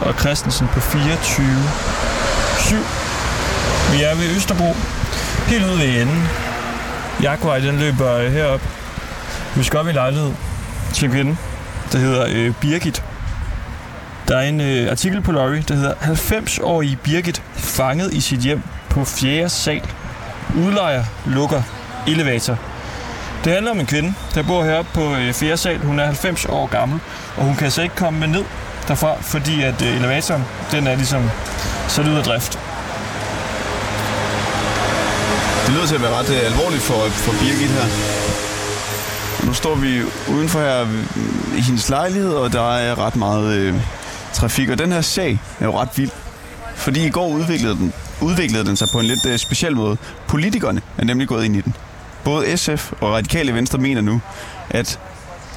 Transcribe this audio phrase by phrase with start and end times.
[0.00, 1.46] og Christensen på 24
[2.58, 2.76] 7.
[3.92, 4.76] Vi er ved Østerbro,
[5.46, 6.28] helt ude ved enden.
[7.22, 8.60] Jaguar, den løber øh, herop.
[9.56, 10.32] Vi skal op i lejlighed
[10.92, 11.38] til den.
[11.92, 13.04] Det hedder øh, Birgit.
[14.28, 18.62] Der er en øh, artikel på Lorry, der hedder 90-årige Birgit fanget i sit hjem
[18.88, 19.48] på 4.
[19.48, 19.82] sal.
[20.56, 21.62] Udlejer lukker
[22.06, 22.58] elevator.
[23.44, 25.56] Det handler om en kvinde, der bor heroppe på øh, 4.
[25.56, 25.78] sal.
[25.78, 27.00] Hun er 90 år gammel,
[27.36, 28.44] og hun kan altså ikke komme med ned
[28.88, 31.30] derfra, fordi at øh, elevatoren, den er ligesom
[31.88, 32.58] sat ud af drift.
[35.66, 37.86] Det lyder til at være ret øh, alvorligt for, for Birgit her.
[39.46, 40.86] Nu står vi udenfor her
[41.56, 43.74] i hendes lejlighed, og der er ret meget øh,
[44.32, 44.68] trafik.
[44.68, 46.10] Og den her sag er jo ret vild.
[46.74, 49.96] Fordi i går udviklede den, udviklede den sig på en lidt øh, speciel måde.
[50.28, 51.74] Politikerne er nemlig gået ind i den.
[52.24, 54.20] Både SF og Radikale Venstre mener nu,
[54.70, 54.98] at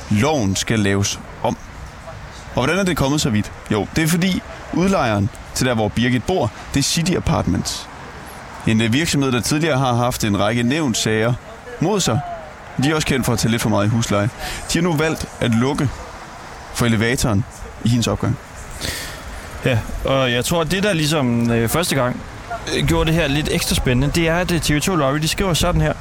[0.10, 1.20] loven skal laves.
[2.56, 3.52] Og hvordan er det kommet så vidt?
[3.72, 4.42] Jo, det er fordi
[4.74, 7.90] udlejeren til der, hvor Birgit bor, det er City Apartments.
[8.68, 11.34] En øh, virksomhed, der tidligere har haft en række nævnsager
[11.80, 12.20] mod sig.
[12.84, 14.30] De er også kendt for at tage lidt for meget i husleje.
[14.74, 15.90] De har nu valgt at lukke
[16.74, 17.46] for elevatoren
[17.84, 18.38] i hendes opgang.
[19.66, 22.22] Ja, og jeg tror, at det der ligesom øh, første gang
[22.78, 25.54] øh, gjorde det her lidt ekstra spændende, det er, at øh, TV2 Lorry, de skriver
[25.54, 25.94] sådan her.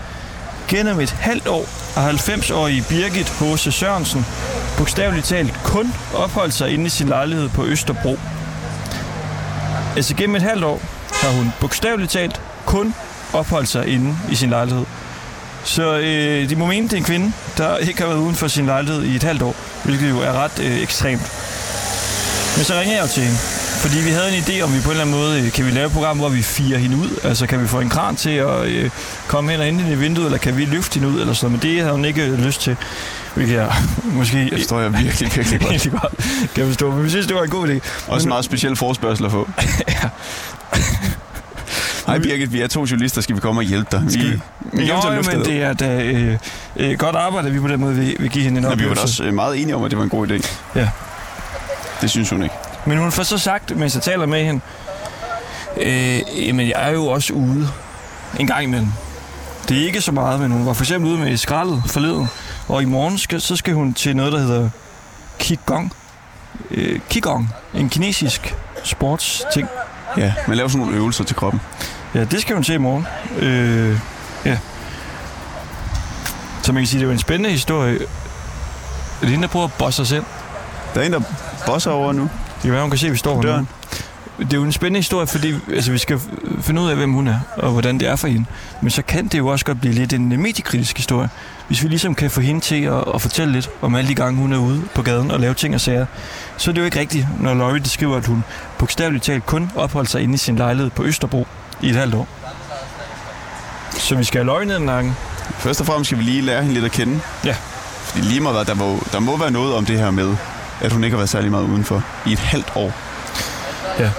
[0.72, 3.74] Gennem et halvt år har 90-årige Birgit H.C.
[3.74, 4.26] Sørensen
[4.78, 8.18] bogstaveligt talt kun opholdt sig inde i sin lejlighed på Østerbro.
[9.96, 10.80] Altså gennem et halvt år
[11.12, 12.94] har hun bogstaveligt talt kun
[13.32, 14.84] opholdt sig inde i sin lejlighed.
[15.64, 18.48] Så øh, de må mene, det er en kvinde, der ikke har været uden for
[18.48, 21.32] sin lejlighed i et halvt år, hvilket jo er ret øh, ekstremt.
[22.56, 23.38] Men så ringer jeg jo til hende,
[23.82, 25.70] fordi vi havde en idé om, vi på en eller anden måde øh, kan vi
[25.70, 27.08] lave et program, hvor vi firer hende ud.
[27.24, 28.90] Altså kan vi få en kran til at øh,
[29.28, 31.60] komme hen og ind i vinduet, eller kan vi løfte hende ud, eller sådan Men
[31.62, 32.76] det havde hun ikke lyst til.
[33.34, 33.72] Hvilket jeg
[34.04, 34.38] måske...
[34.44, 35.70] Det forstår jeg virkelig, virkelig godt.
[35.70, 36.14] egentlig godt
[36.54, 36.90] kan forstå.
[36.90, 37.78] Men vi synes, det var en god idé.
[38.08, 39.48] Også en meget speciel forspørgsel at få.
[39.88, 40.08] ja.
[42.06, 44.02] Hej Birgit, vi er to journalister, skal vi komme og hjælpe dig?
[44.08, 44.40] Vi, vi,
[44.72, 45.44] vi Jo, men dig.
[45.44, 46.38] det er da øh,
[46.76, 48.84] øh, godt arbejde, at vi på den måde vil, vil give hende en Ja, vi
[48.84, 49.02] var oplevelse.
[49.02, 50.48] også øh, meget enige om, at det var en god idé.
[50.74, 50.88] Ja.
[52.00, 52.54] Det synes hun ikke.
[52.86, 54.60] Men hun får så sagt, mens jeg taler med hende,
[55.76, 57.68] øh, jamen jeg er jo også ude
[58.40, 58.88] en gang imellem.
[59.68, 62.28] Det er ikke så meget, men hun var for eksempel ude med skraldet forleden,
[62.68, 64.70] og i morgen skal, så skal hun til noget, der hedder
[65.40, 65.92] Qigong.
[66.70, 68.54] Øh, Qigong, en kinesisk
[68.84, 69.68] sportsting.
[70.16, 71.60] Ja, man laver sådan nogle øvelser til kroppen.
[72.14, 73.06] Ja, det skal hun til i morgen.
[73.38, 73.98] Øh,
[74.44, 74.58] ja.
[76.62, 77.94] Så man kan sige, det er jo en spændende historie.
[77.94, 78.06] Er
[79.20, 80.24] det hende, der prøver at bosse sig selv?
[80.94, 81.20] Der er en, der
[81.66, 82.30] bosser over nu.
[82.62, 83.60] Det kan være, hun kan se, at vi står På døren.
[83.60, 83.66] nu.
[84.44, 86.20] Det er jo en spændende historie, fordi altså, vi skal
[86.62, 88.44] finde ud af, hvem hun er, og hvordan det er for hende.
[88.80, 91.28] Men så kan det jo også godt blive lidt en mediekritisk historie.
[91.66, 94.40] Hvis vi ligesom kan få hende til at, at fortælle lidt om alle de gange,
[94.40, 96.06] hun er ude på gaden og lave ting og sager,
[96.56, 98.44] så er det jo ikke rigtigt, når Laurie skriver, at hun
[98.78, 101.46] bogstaveligt talt kun opholdt sig inde i sin lejlighed på Østerbro
[101.80, 102.28] i et halvt år.
[103.90, 105.16] Så vi skal have løg ned ad nakken.
[105.58, 107.20] Først og fremmest skal vi lige lære hende lidt at kende.
[107.44, 107.56] Ja.
[108.04, 110.36] Fordi lige meget, der, må, der må være noget om det her med,
[110.82, 112.92] at hun ikke har været særlig meget udenfor i et halvt år.
[113.98, 114.10] Ja.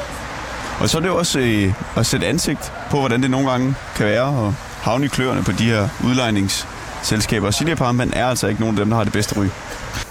[0.79, 3.75] Og så er det jo også øh, at sætte ansigt på, hvordan det nogle gange
[3.96, 7.47] kan være at havne i kløerne på de her udlejningsselskaber.
[7.47, 9.46] Og City Apartment er altså ikke nogen af dem, der har det bedste ry.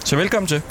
[0.05, 0.63] Så velkommen til.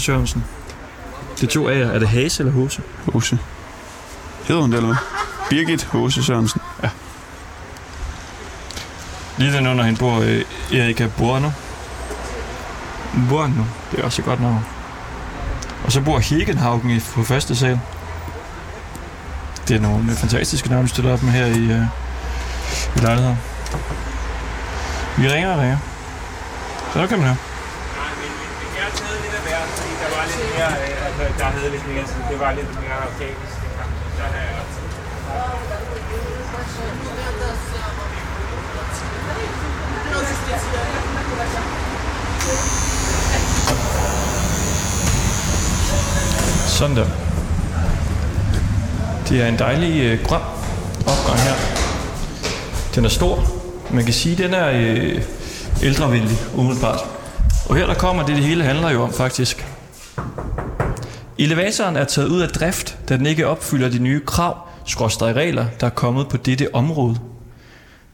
[0.00, 0.44] Hose Sørensen.
[1.40, 1.94] Det er to A'er.
[1.94, 2.82] Er det Hase eller Hose?
[3.12, 3.38] Hose.
[4.44, 4.96] Hedder hun det, eller hvad?
[5.50, 6.60] Birgit Hose Sørensen.
[9.36, 11.50] Lige den under hende bor øh, Erika Borno.
[13.28, 14.66] Borno, det er også et godt navn.
[15.84, 17.80] Og så bor Hegenhaugen i, på første sal.
[19.68, 21.82] Det er nogle øh, fantastiske navne, du stiller op med her i, øh,
[22.96, 23.38] i lejligheden.
[25.16, 25.78] Vi ringer og ringer.
[26.92, 27.36] Så nu kan man høre.
[28.76, 31.70] Jeg har taget lidt af hver, fordi der var lidt mere, øh, altså, der havde
[31.70, 33.56] lidt mere, sådan, det var lidt mere organisk.
[34.16, 34.60] Der har jeg
[46.68, 47.06] Sådan der.
[49.28, 50.40] Det er en dejlig øh, grøn
[51.06, 51.54] opgang her.
[52.94, 53.44] Den er stor.
[53.90, 55.22] Man kan sige, at den er øh,
[55.82, 57.00] ældrevenlig, umiddelbart.
[57.68, 59.66] Og her der kommer det, det hele handler jo om faktisk.
[61.40, 65.66] Elevatoren er taget ud af drift, da den ikke opfylder de nye krav, skråstrej regler,
[65.80, 67.16] der er kommet på dette område.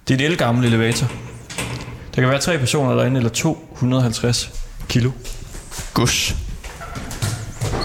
[0.09, 1.07] Det er en elgammel elevator.
[2.15, 4.53] Der kan være tre personer derinde, eller 250
[4.89, 5.11] kilo.
[5.95, 6.35] Gus.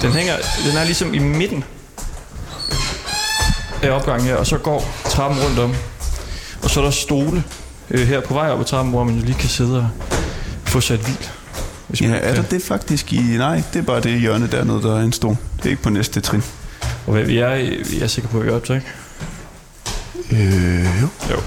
[0.01, 0.33] Den hænger,
[0.67, 1.63] den er ligesom i midten
[3.83, 5.75] af opgangen her, og så går trappen rundt om.
[6.63, 7.43] Og så er der stole
[7.91, 9.88] øh, her på vej op ad trappen, hvor man jo lige kan sidde og
[10.65, 11.29] få et hvil.
[11.91, 13.17] Hvis Ja, er der det faktisk i...
[13.17, 15.38] Nej, det er bare det hjørne dernede, der er en stol.
[15.57, 16.41] Det er ikke på næste trin.
[17.07, 18.83] Og hvad vi er, jeg er sikker på, at vi er optaget.
[20.31, 21.07] Øh, jo.
[21.29, 21.41] Jo.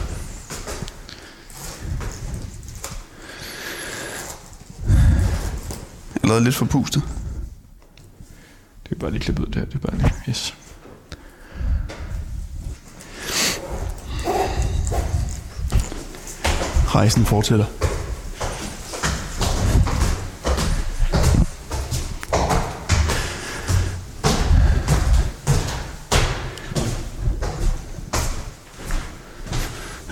[6.22, 7.02] Jeg lavet lidt for pustet.
[8.84, 9.64] Det er bare lige klippet ud der.
[9.64, 10.54] Det er bare lige, yes.
[16.94, 17.83] Rejsen fortsætter.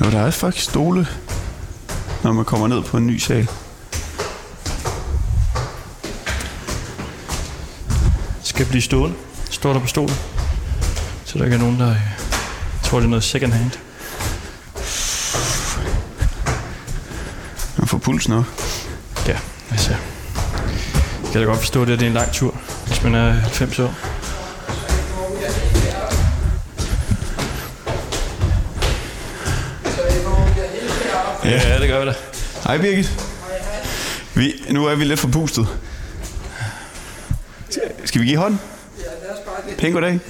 [0.04, 1.06] Jo, der er faktisk stole,
[2.24, 3.48] når man kommer ned på en ny sal.
[8.42, 9.16] Skal blive stående.
[9.50, 10.14] Står der på stolen.
[11.24, 11.96] Så der ikke er nogen, der øh,
[12.82, 13.70] tror, det er noget second hand.
[17.78, 18.44] Man får pulsen op.
[19.26, 19.38] Ja,
[19.70, 19.90] altså.
[21.22, 22.54] Jeg kan da godt forstå, at det er en lang tur,
[22.86, 24.11] hvis man er 90 år.
[31.44, 32.14] Ja, det gør vi da.
[32.64, 33.10] Hej Birgit.
[34.34, 35.68] Vi, nu er vi lidt forpustet.
[38.04, 38.60] Skal vi give hånden?
[39.78, 40.20] Pæn goddag.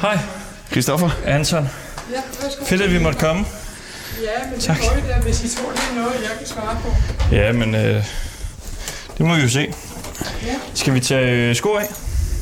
[0.00, 0.18] Hej,
[0.70, 1.10] Christoffer.
[1.26, 1.68] Anton.
[2.12, 2.64] Ja, værsgo.
[2.64, 3.44] Fedt, at vi måtte komme.
[4.22, 4.76] Ja, men Tak.
[4.76, 6.94] det må I da, hvis I tror, det er noget, jeg kan svare på.
[7.34, 8.04] Ja, men øh,
[9.18, 9.74] det må vi jo se.
[10.46, 10.54] Ja.
[10.74, 11.86] Skal vi tage øh, sko af?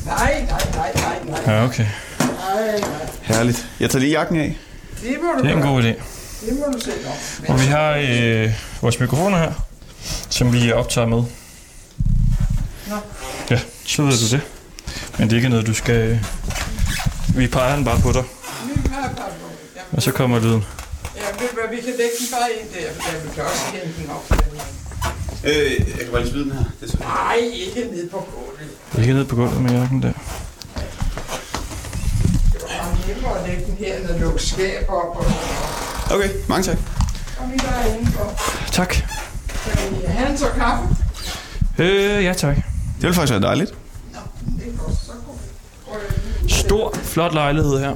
[0.05, 1.85] Nej, nej, nej, nej, nej, Ja, okay.
[2.19, 2.89] nej, nej.
[3.21, 3.65] Herligt.
[3.79, 4.57] Jeg tager lige jakken af.
[5.01, 5.93] Det må du Det er en god idé.
[6.45, 7.13] Det må du selv om.
[7.55, 9.53] Og vi har øh, vores mikrofoner her,
[10.29, 11.23] som vi optager med.
[12.87, 12.95] Nå.
[13.49, 14.41] Ja, så ved du det.
[15.17, 15.95] Men det er ikke noget, du skal...
[15.95, 16.17] øh,
[17.35, 18.23] Vi peger den bare på dig,
[18.75, 19.23] Vi par på.
[19.75, 20.65] Ja, og så kommer lyden.
[21.15, 23.65] ja ved du hvad, vi kan lægge den bare ind der, for vi kan også
[23.73, 24.25] hente den op.
[25.43, 26.63] Øh, jeg kan bare lige smide den her.
[26.81, 29.01] Det er så Nej, ikke ned på gulvet.
[29.03, 30.11] Ikke ned på gulvet med jakken der.
[32.53, 35.25] Det var nemmere at lægge den her, når du skab op og
[36.13, 36.77] Okay, mange tak.
[37.37, 38.41] Kom lige der indenfor.
[38.71, 38.93] Tak.
[38.93, 40.95] Skal vi have en så kaffe?
[41.77, 42.55] Øh, ja tak.
[42.55, 42.63] Det
[43.01, 43.73] ville faktisk være dejligt.
[44.13, 44.19] Nå,
[44.59, 44.97] det er godt.
[44.97, 45.11] Så
[46.45, 47.89] at- Stor, flot lejlighed her.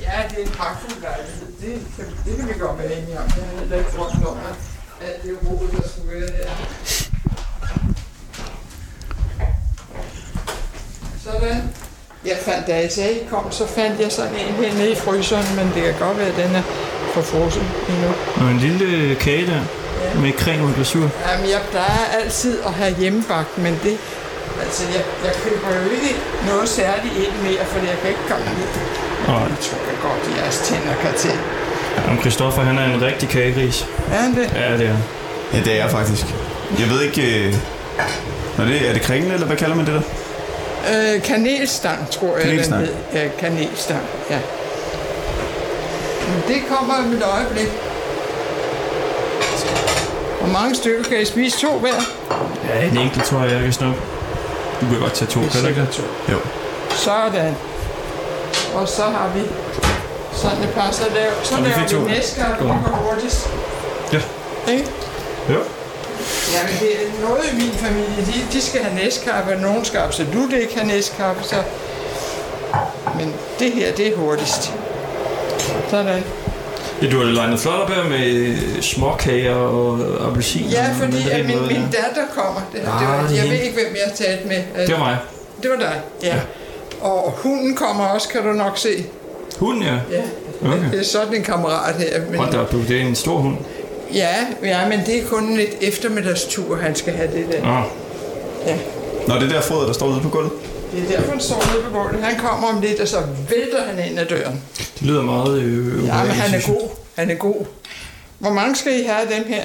[0.00, 1.46] Ja, det er en pragtfuld lejlighed.
[1.60, 3.24] Det, kan, det kan vi godt være enige om.
[3.36, 6.50] Jeg har heller ikke drømt om, at, at det er roligt, der skulle være her.
[11.24, 11.62] Sådan.
[12.30, 14.94] Jeg fandt, da jeg sagde, I kom, så fandt jeg sådan en her nede i
[14.94, 16.62] fryseren, men det kan godt være, at den er
[17.14, 18.10] for frossen endnu.
[18.40, 19.60] Og en lille kage der,
[20.20, 21.08] med creme og glasur.
[21.28, 23.96] Jamen, jeg plejer altid at have hjemmebagt, men det...
[24.62, 26.16] Altså, jeg, jeg køber jo ikke
[26.50, 28.68] noget særligt ind mere, for jeg kan ikke komme ud.
[29.28, 31.36] Og Jeg tror jeg godt, jeres tænder kan til.
[32.10, 33.86] om Christoffer, han er en rigtig kagegris.
[34.12, 34.52] Er han det?
[34.54, 34.96] Ja, det er.
[35.52, 36.26] Ja, det er jeg faktisk.
[36.80, 37.46] Jeg ved ikke...
[37.46, 37.54] Øh...
[38.58, 40.00] Nå, det, er det kringle, eller hvad kalder man det der?
[40.90, 42.80] Øh, kanelstang, tror jeg, Kanelstang.
[42.80, 43.22] den hed.
[43.22, 44.38] Ja, kanelstang, ja.
[46.28, 47.68] Men det kommer om et øjeblik.
[50.40, 51.58] Hvor mange stykker kan I spise?
[51.60, 51.94] To hver?
[52.68, 54.00] Ja, en enkelt tror jeg, jeg kan snuppe.
[54.80, 55.86] Du kan godt tage to, kan du ikke?
[55.92, 56.02] to.
[56.32, 56.38] Jo.
[56.90, 57.56] Sådan.
[58.74, 59.40] Og så har vi
[60.32, 61.98] sådan et par, så laver, så Og vi laver to.
[61.98, 62.70] vi næskar, Kom.
[62.70, 63.48] og hurtigst.
[64.12, 64.20] Ja.
[64.72, 64.86] Ikke?
[65.50, 65.58] Jo.
[66.54, 68.24] Jamen, det er noget i min familie.
[68.26, 71.56] De, de skal have næskaffe, og nogen skal absolut ikke have næskaffe, så...
[73.18, 74.72] Men det her, det er hurtigst.
[75.90, 76.22] Sådan.
[77.02, 80.62] Ja, du har legnet flot op her med småkager og appelsin.
[80.66, 81.86] Ja, fordi at min, noget min der.
[82.02, 82.60] datter kommer.
[82.72, 84.56] Det, Ah, var, det er jeg ved ikke, hvem jeg har talt med.
[84.56, 85.16] Øh, Det var mig.
[85.62, 86.34] Det var dig, ja.
[87.00, 89.04] Og hunden kommer også, kan du nok se.
[89.58, 89.94] Hunden, ja.
[90.16, 90.22] Ja,
[90.66, 90.90] Okay.
[90.90, 92.20] det er sådan en kammerat her.
[92.30, 92.82] Men, Hold da op, du.
[92.88, 93.56] Det er en stor hund.
[94.14, 97.62] Ja, ja, men det er kun lidt eftermiddagstur, han skal have det der.
[97.64, 97.82] Nå,
[98.66, 98.76] Ja.
[99.28, 100.52] Nå, det der foder, der står ude på gulvet.
[100.92, 102.22] Det er derfor, han står nede på gulvet.
[102.24, 103.16] Han kommer om lidt, og så
[103.50, 104.62] vælter han ind ad døren.
[104.78, 106.88] det lyder meget øh, Ja, men han er god.
[107.14, 107.64] Han er god.
[108.38, 109.62] Hvor mange skal I have af dem her?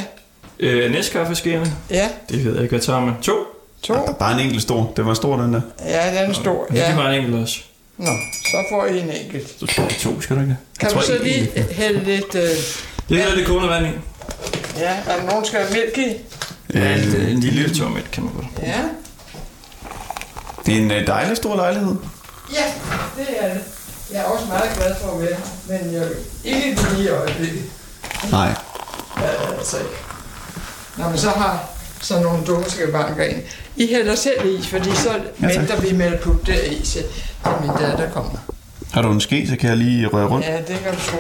[0.60, 1.74] Øh, næstkaffeskærene.
[1.92, 3.14] Ja, Det ved jeg ikke, hvad tager man.
[3.22, 3.34] To?
[3.84, 3.94] to.
[4.20, 4.94] Bare en enkelt stor.
[4.98, 5.62] Det var stor, den der.
[5.86, 6.68] Ja, den er stor.
[6.70, 6.76] Ja.
[6.76, 6.96] Det er Ja.
[6.96, 7.60] bare en enkelt også.
[7.98, 8.12] Nå,
[8.52, 9.50] så får I en enkelt.
[9.60, 10.58] Så skal jeg to, skal du ikke?
[10.80, 12.36] Kan du så lige hælde lidt...
[12.36, 12.42] Øh,
[13.10, 13.90] Det er lidt kogende vand i.
[14.78, 16.18] ja, er der nogen, der skal have mælk i?
[16.74, 18.46] Ja, en, en lille tør mælk kan man godt.
[18.62, 18.82] Ja.
[20.66, 21.96] Det er en øh, dejlig stor lejlighed.
[22.54, 22.64] Ja,
[23.18, 23.62] det er det.
[24.14, 25.44] Jeg er også meget glad for at være her,
[25.84, 27.64] men jeg vil ikke lige i øjeblikket.
[28.32, 28.56] Nej.
[29.18, 29.90] Ja, altså ikke.
[30.98, 31.70] Når man så har
[32.02, 33.42] sådan nogle dumme skavanker ind.
[33.76, 37.04] I hælder selv i, fordi så Ja, venter vi med at putte det i, til
[37.62, 38.38] min datter kommer.
[38.92, 40.46] Har du en ske, så kan jeg lige røre rundt?
[40.46, 41.18] Ja, det kan du tro.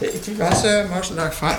[0.00, 1.56] Det- De var så også lagt frem.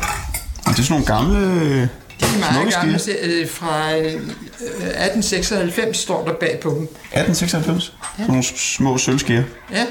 [0.65, 1.81] Og det er sådan nogle gamle...
[1.81, 2.99] De er meget Smukke gamle.
[3.21, 6.83] øh, Fra øh, 1896 står der bag på dem.
[6.83, 7.93] 1896?
[8.17, 8.23] Ja.
[8.23, 9.43] Sådan nogle små sølvskeer.
[9.71, 9.85] Ja,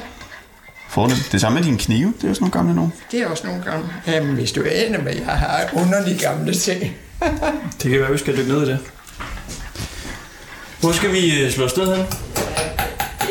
[0.88, 1.28] Fornemt.
[1.32, 2.14] Det samme med dine knive.
[2.22, 2.90] Det er sådan nogle gamle nogle.
[3.12, 3.88] det er også nogle gamle.
[4.06, 6.80] Jamen, hvis du aner, hvad jeg har underlige gamle ting.
[7.82, 8.78] Det kan være, vi skal dykke ned i det.
[10.80, 12.06] Hvor skal vi øh, slå afsted hen?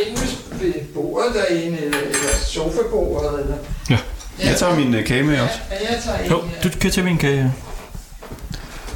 [0.07, 3.55] Inde ved bordet derinde, eller, eller sofabordet, eller...
[3.89, 3.97] Ja.
[4.43, 5.55] Jeg tager min øh, kage med også.
[5.71, 7.53] Ja, jeg tager en Jo, du kan tage min kage.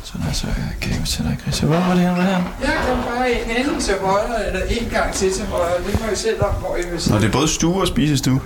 [0.04, 0.48] Sådan er så
[0.82, 1.60] kage til dig, Chris.
[1.60, 2.14] Hvor var det her?
[2.14, 2.42] Hvad her?
[2.62, 5.78] Jeg kom bare en enten til højre, eller en gang til til højre.
[5.88, 7.20] Det må I selv om, hvor I vil Nå, sidde.
[7.22, 8.42] det er både stue og spisestue.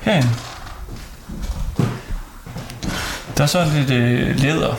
[0.00, 0.28] Herinde.
[3.36, 4.74] Der er så lidt øh, læder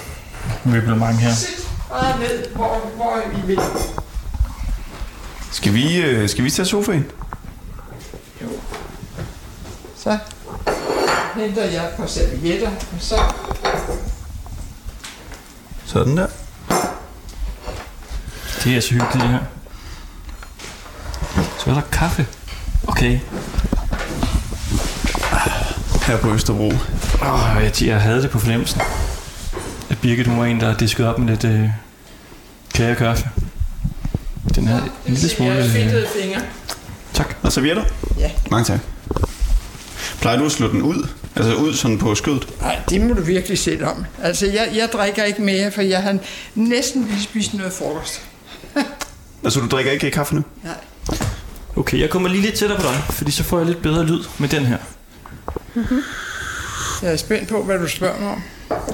[0.64, 1.34] møblement her.
[1.34, 1.50] Sæt
[1.90, 3.60] bare ned, hvor, hvor I vil.
[5.52, 7.06] Skal vi, øh, skal vi tage sofaen?
[9.98, 10.18] Så
[11.40, 13.16] henter jeg et par servietter, og så
[15.86, 16.28] Sådan der.
[18.64, 19.40] Det er så hyggeligt, det her.
[21.60, 22.28] Så er der kaffe.
[22.88, 23.20] Okay.
[26.08, 26.68] Her på Østerbro.
[27.22, 28.82] Oh, jeg, jeg havde det på fornemmelsen.
[29.90, 31.70] At Birgit, hun var en, der diskede op med lidt øh,
[32.74, 33.30] kage og kaffe.
[34.56, 35.52] Den her en lille smule...
[35.54, 36.42] Jeg Øh, fedtede fingre.
[37.14, 37.36] Tak.
[37.44, 37.84] Og servietter?
[38.20, 38.32] Ja.
[38.52, 38.80] Mange tak.
[40.22, 41.08] Plejer du at slå den ud?
[41.38, 42.48] Altså ud sådan på skødet?
[42.62, 44.06] Nej, det må du virkelig selv om.
[44.22, 46.18] Altså, jeg, jeg drikker ikke mere, for jeg har
[46.56, 48.22] næsten lige spist noget frokost.
[49.44, 50.44] Altså du drikker ikke kaffe nu?
[50.64, 50.74] Nej.
[51.76, 54.24] okay, jeg kommer lige lidt tættere på dig, fordi så får jeg lidt bedre lyd
[54.38, 54.78] med den her.
[57.02, 58.44] Jeg er spændt på, hvad du spørger mig om.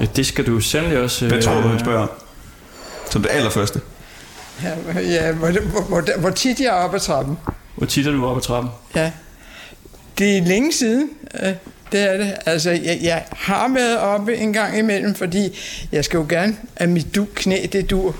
[0.00, 1.28] Ja, det skal du sandelig også...
[1.28, 2.10] Hvad tror du, han spørger om?
[3.10, 3.80] Som det allerførste.
[4.62, 7.38] Ja, ja hvor, hvor, hvor, hvor tit jeg er oppe ad trappen.
[7.76, 8.70] Hvor tit er du oppe ad trappen?
[8.94, 9.12] Ja.
[10.18, 11.10] Det er længe siden.
[11.92, 12.34] Det er det.
[12.46, 15.58] Altså, jeg, jeg har været oppe en gang imellem, fordi
[15.92, 18.16] jeg skal jo gerne, at mit du, knæ, det dur.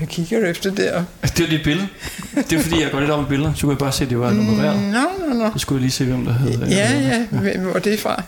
[0.00, 1.04] Jeg kigger efter der.
[1.22, 1.86] Det var dit billede.
[2.34, 3.54] Det er fordi, jeg går lidt op i billeder.
[3.54, 4.82] Så kunne jeg bare se, at det var nummereret.
[4.82, 5.50] Nå, nå, nå.
[5.52, 6.66] Så skulle jeg lige se, hvem der hed...
[6.68, 8.22] Ja, ja, hvem- hvor er det fra?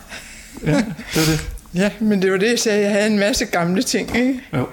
[0.67, 0.71] ja.
[0.75, 1.41] Det var det.
[1.75, 2.81] Ja, men det var det, jeg sagde.
[2.83, 4.41] Jeg havde en masse gamle ting, ikke?
[4.57, 4.67] Jo.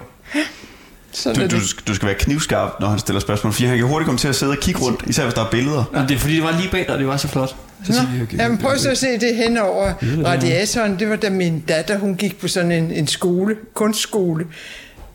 [1.16, 3.88] Sådan Du, er du, du skal være knivskarp, når han stiller spørgsmål, fordi han kan
[3.88, 5.84] hurtigt komme til at sidde og kigge rundt, især hvis der er billeder.
[5.94, 7.50] Nå, det er fordi, det var lige bag dig, det var så flot.
[7.50, 7.56] Så
[7.92, 11.00] Nå, siger jeg, okay, jamen prøv så at se det hen over det er- radiatoren.
[11.00, 14.46] Det var da min datter, hun gik på sådan en, en skole, kunstskole,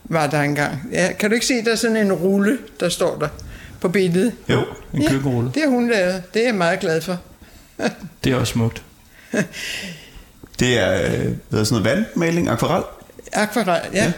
[0.03, 0.81] var der engang.
[0.91, 3.27] Ja, kan du ikke se, der er sådan en rulle, der står der
[3.81, 4.31] på billedet?
[4.49, 5.51] Jo, en køkkenrulle.
[5.53, 6.23] det har hun lavet.
[6.33, 7.17] Det er jeg meget glad for.
[8.23, 8.81] Det er også smukt.
[10.59, 11.19] Det er øh, hvad
[11.51, 12.83] hedder sådan noget vandmaling, akvarel.
[13.33, 14.03] Akvarel, ja.
[14.03, 14.11] Ja.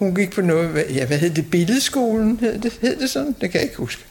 [0.00, 0.04] Ja.
[0.06, 1.50] Hun gik på noget, hvad- ja, hvad hed det?
[1.50, 3.34] Billedskolen, hed det, hed det sådan?
[3.40, 4.02] Det kan jeg ikke huske.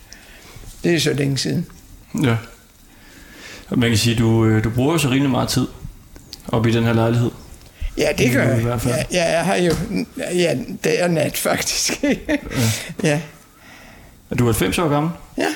[0.84, 1.66] Det er så længe siden.
[2.24, 2.36] Ja.
[3.76, 5.68] Man kan sige, du, øh, du bruger jo så rimelig meget tid
[6.48, 7.32] op i den her lejlighed.
[7.98, 8.58] Ja, det gør I jeg.
[8.62, 8.96] hvert fald.
[8.96, 9.74] Ja, ja, jeg har jo
[10.18, 12.04] ja, dag og nat, faktisk.
[13.04, 13.22] ja.
[14.32, 15.12] Er du 90 år gammel?
[15.38, 15.48] ja,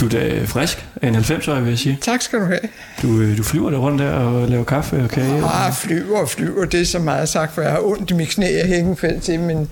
[0.00, 1.98] Du er da frisk af en 90-årig, vil jeg sige.
[2.02, 2.60] tak skal du have.
[3.02, 5.44] Du, øh, du flyver der rundt der og laver kaffe og kage.
[5.44, 8.28] Ah, flyver og flyver, det er så meget sagt, for jeg har ondt i mit
[8.28, 9.70] knæ og hængefeldt til, men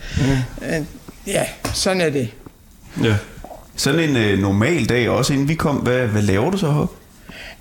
[0.63, 0.81] øh,
[1.27, 2.29] ja, sådan er det.
[3.03, 3.17] Ja.
[3.77, 6.97] Sådan en øh, normal dag, også inden vi kom, hvad, hvad laver du så heroppe?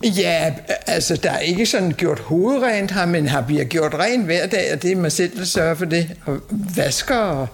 [0.03, 0.53] Ja,
[0.87, 4.73] altså, der er ikke sådan gjort hovedrent her, men har bliver gjort rent hver dag,
[4.73, 6.09] og det er mig selv, der sørger for det.
[6.25, 6.39] Og
[6.75, 7.47] vasker og...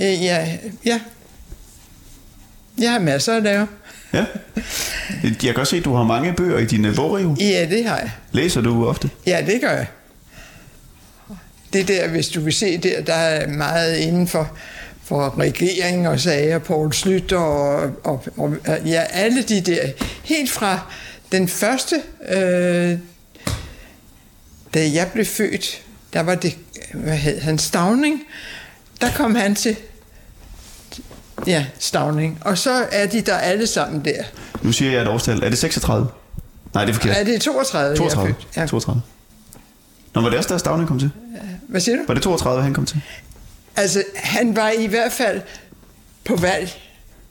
[0.00, 0.46] Øh, ja,
[0.84, 1.00] ja.
[2.78, 3.66] Jeg har masser at lave.
[4.12, 4.24] Ja.
[5.22, 7.36] Jeg kan også se, at du har mange bøger i din øh, bogreol.
[7.40, 8.10] Ja, det har jeg.
[8.32, 9.10] Læser du ofte?
[9.26, 9.86] Ja, det gør jeg.
[11.72, 14.50] Det der, hvis du vil se der, der er meget inden for,
[15.04, 19.86] for regering og sager, Poul Slytter og, og, og ja, alle de der.
[20.24, 20.80] Helt fra
[21.32, 22.98] den første, øh,
[24.74, 25.82] da jeg blev født,
[26.12, 26.56] der var det,
[26.94, 28.20] hvad hed han, Stavning,
[29.00, 29.76] der kom han til,
[31.46, 32.38] ja, Stavning.
[32.40, 34.22] Og så er de der alle sammen der.
[34.62, 35.42] Nu siger jeg et årstal.
[35.42, 36.08] Er det 36?
[36.74, 37.16] Nej, det er forkert.
[37.16, 38.34] Er det 32, jeg er 32.
[38.34, 38.56] født?
[38.56, 38.66] Ja.
[38.66, 39.02] 32.
[40.14, 41.10] Nå, var det også der Stavning kom til?
[41.68, 42.02] Hvad siger du?
[42.06, 43.00] Var det 32, han kom til?
[43.76, 45.40] Altså, han var i hvert fald
[46.24, 46.70] på valg,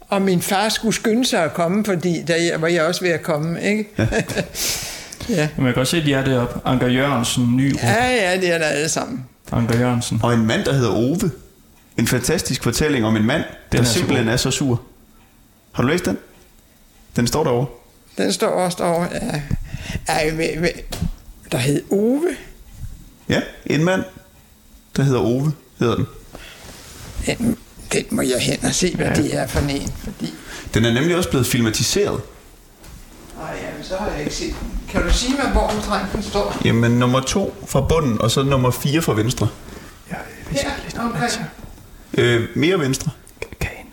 [0.02, 3.22] og min far skulle skynde sig at komme, fordi der var jeg også ved at
[3.22, 3.90] komme, ikke?
[3.98, 4.08] Ja,
[5.30, 5.48] ja.
[5.58, 6.60] Men jeg kan godt se, at de er deroppe.
[6.66, 9.26] Anker Jørgensen, Ny ja, ja det er der alle sammen.
[9.52, 10.20] Anker Jørgensen.
[10.24, 11.32] Og en mand, der hedder Ove.
[11.98, 14.34] En fantastisk fortælling om en mand, der er så simpelthen god.
[14.34, 14.82] er så sur.
[15.72, 16.18] Har du læst den?
[17.16, 17.68] Den står derovre.
[18.18, 19.10] Den står også derovre.
[19.12, 19.42] Ja.
[20.08, 20.70] Ej, ved, ved,
[21.52, 22.28] der hed Ove.
[23.30, 24.04] Ja, en mand,
[24.96, 26.06] der hedder Ove, hedder den.
[27.26, 27.58] den,
[27.94, 29.14] den må jeg hen og se, hvad ja.
[29.14, 29.92] det er for en.
[30.04, 30.34] Fordi,
[30.74, 32.22] Den er nemlig også blevet filmatiseret.
[33.38, 34.80] nej, jamen, så har jeg ikke set den.
[34.90, 36.62] Kan du sige mig, hvor omtrent den står?
[36.66, 39.48] Jamen, nummer to fra bunden, og så nummer fire fra venstre.
[40.12, 40.16] Ja,
[40.50, 41.32] hvis jeg lidt omkring.
[42.18, 43.12] Øh, mere venstre.
[43.60, 43.86] Kagen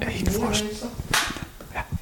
[0.00, 0.64] er, er helt frost.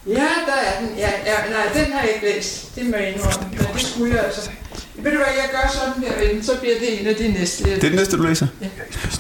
[0.07, 0.13] Ja,
[0.47, 0.89] der er den.
[0.99, 2.75] Ja, ja, nej, den har jeg ikke læst.
[2.77, 3.49] Det må jeg indrømme.
[3.51, 4.51] Men det skulle jeg altså.
[4.97, 7.65] Ved du hvad, jeg gør sådan her, ven, så bliver det en af de næste.
[7.65, 8.47] Det er den næste, du læser.
[8.63, 8.67] Ja.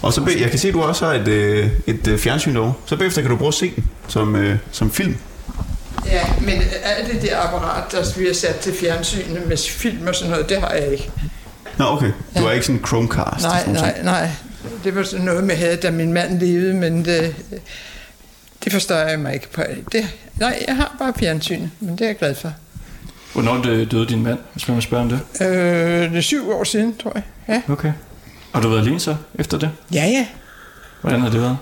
[0.02, 2.54] Og så be, jeg kan se, at du også har et, øh, et øh, fjernsyn
[2.54, 2.72] derovre.
[2.86, 5.16] Så bagefter kan du prøve at se den som, øh, som film.
[6.06, 10.30] Ja, men alt det der apparat, der bliver sat til fjernsynet med film og sådan
[10.30, 11.10] noget, det har jeg ikke.
[11.78, 12.06] Nå, okay.
[12.06, 12.40] Du Ja.
[12.40, 13.42] har ikke sådan en Chromecast?
[13.44, 14.28] Nej, nej, nej.
[14.84, 17.36] Det var sådan noget med havde, da min mand levede, men det,
[18.64, 19.62] det forstår jeg mig ikke på.
[19.92, 22.52] Det, nej, jeg har bare fjernsynet, men det er jeg glad for.
[23.32, 25.20] Hvornår dø- døde din mand, hvis man må spørge om det?
[25.46, 27.22] Øh, det er syv år siden, tror jeg.
[27.48, 27.92] Ja, Okay.
[28.52, 29.70] Og du har været alene så efter det?
[29.92, 30.04] ja.
[30.06, 30.26] ja.
[31.00, 31.58] Hvordan har det været?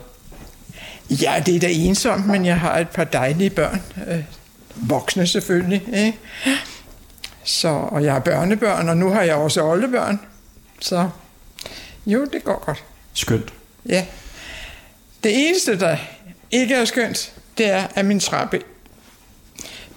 [1.10, 3.82] Ja, det er da ensomt, men jeg har et par dejlige børn.
[4.10, 4.24] Øh,
[4.76, 5.82] voksne selvfølgelig.
[5.94, 6.18] Ikke?
[7.44, 10.20] Så, og jeg har børnebørn, og nu har jeg også oldebørn.
[10.80, 11.08] Så
[12.06, 12.84] jo, det går godt.
[13.14, 13.52] Skønt.
[13.88, 14.04] Ja.
[15.24, 15.96] Det eneste, der
[16.50, 18.60] ikke er skønt, det er, at min trappe,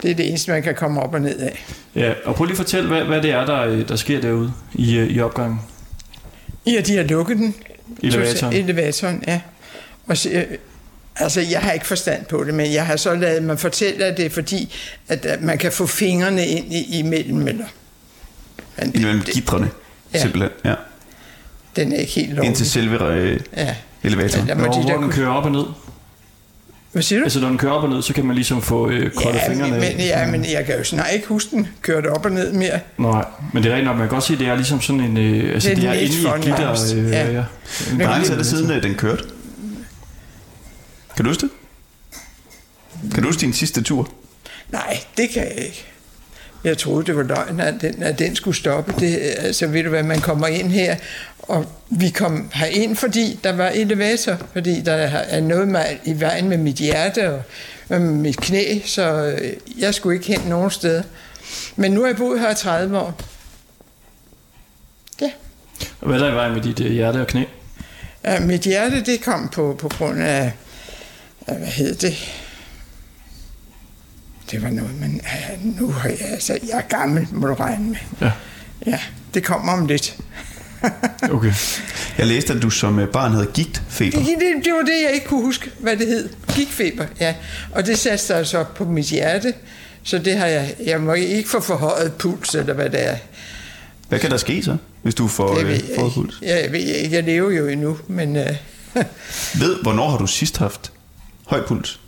[0.02, 1.66] det er det eneste, man kan komme op og ned af.
[1.96, 4.54] Ja, og prøv lige at fortælle, hvad, hvad det er, der, øh, der sker derude
[4.74, 5.60] i, øh, i opgangen.
[6.66, 7.56] I at de har lukket den.
[8.04, 8.54] Elevatoren.
[8.56, 9.42] Elevatoren, ja.
[10.08, 10.44] Og så, øh,
[11.16, 14.18] altså, jeg har ikke forstand på det, men jeg har så lavet mig fortælle, at
[14.18, 14.76] det er fordi,
[15.08, 17.66] at, at man kan få fingrene ind i, imellem, eller...
[18.78, 19.70] Men Imellem gitrene,
[20.14, 20.22] Ja.
[20.22, 20.52] simpelthen.
[20.66, 20.74] Ja.
[21.76, 22.48] Den er ikke helt lovlig.
[22.48, 23.76] Ind til selve øh, Ja.
[24.04, 24.48] elevatoren.
[24.48, 25.12] Ja, der må de hvor den kunne...
[25.14, 25.64] kører op og ned.
[26.92, 27.24] Hvad siger du?
[27.24, 29.50] Altså, når den kører op og ned, så kan man ligesom få øh, kolde Ja,
[29.52, 32.52] fingrene men, ja, men jeg kan jo snart ikke huske den kørt op og ned
[32.54, 32.80] mere.
[32.98, 35.02] Nej, men det er rigtigt nok, man kan godt se, at det er ligesom sådan
[35.02, 35.18] en...
[35.18, 36.96] Øh, altså, Det er det er net inde i et gitter.
[36.96, 37.32] Øh, Ja.
[37.32, 37.44] ja.
[37.94, 39.24] Hvor lang tid er det siden, den kørte?
[41.16, 41.50] Kan du huske det?
[43.14, 44.10] Kan du huske din sidste tur?
[44.72, 45.86] Nej, det kan jeg ikke.
[46.64, 48.94] Jeg troede, det var løgn, at den, at den skulle stoppe.
[49.00, 50.96] Det, altså, ved du hvad, man kommer ind her,
[51.48, 56.50] og vi kom herind, fordi der var elevator, fordi der er noget med, i vejen
[56.50, 57.44] med mit hjerte og
[57.90, 61.04] med mit knæ, så øh, jeg skulle ikke hen nogen sted.
[61.76, 63.20] Men nu har jeg boet her i 30 år.
[65.22, 65.32] Ja.
[66.02, 67.44] Og Hvad er der i vejen med dit øh, hjerte og knæ?
[68.24, 70.52] Ja, mit hjerte, det kom på, på grund af,
[71.48, 72.14] af, hvad hed det?
[74.52, 75.22] Det var noget, men
[75.64, 77.98] nu har jeg, altså, jeg er gammel, må du regne med.
[78.22, 78.32] Ja,
[78.86, 79.00] Ja,
[79.34, 80.18] det kommer om lidt.
[81.36, 81.54] okay.
[82.18, 84.18] Jeg læste, at du som øh, barn havde gigtfeber.
[84.18, 86.30] Det, det, det var det, jeg ikke kunne huske, hvad det hed.
[86.56, 87.36] Gigtfeber, ja.
[87.72, 89.54] Og det satte sig altså op på mit hjerte,
[90.04, 93.18] så det har jeg, jeg må ikke få forhøjet puls, eller hvad det er.
[94.10, 96.12] Hvad kan der ske så, hvis du får, øh, jeg ikke.
[96.14, 96.40] puls?
[96.42, 98.56] Ja, jeg ved ikke, jeg lever jo endnu, men øh,
[99.62, 100.92] Ved, hvornår har du sidst haft
[101.46, 102.00] høj puls?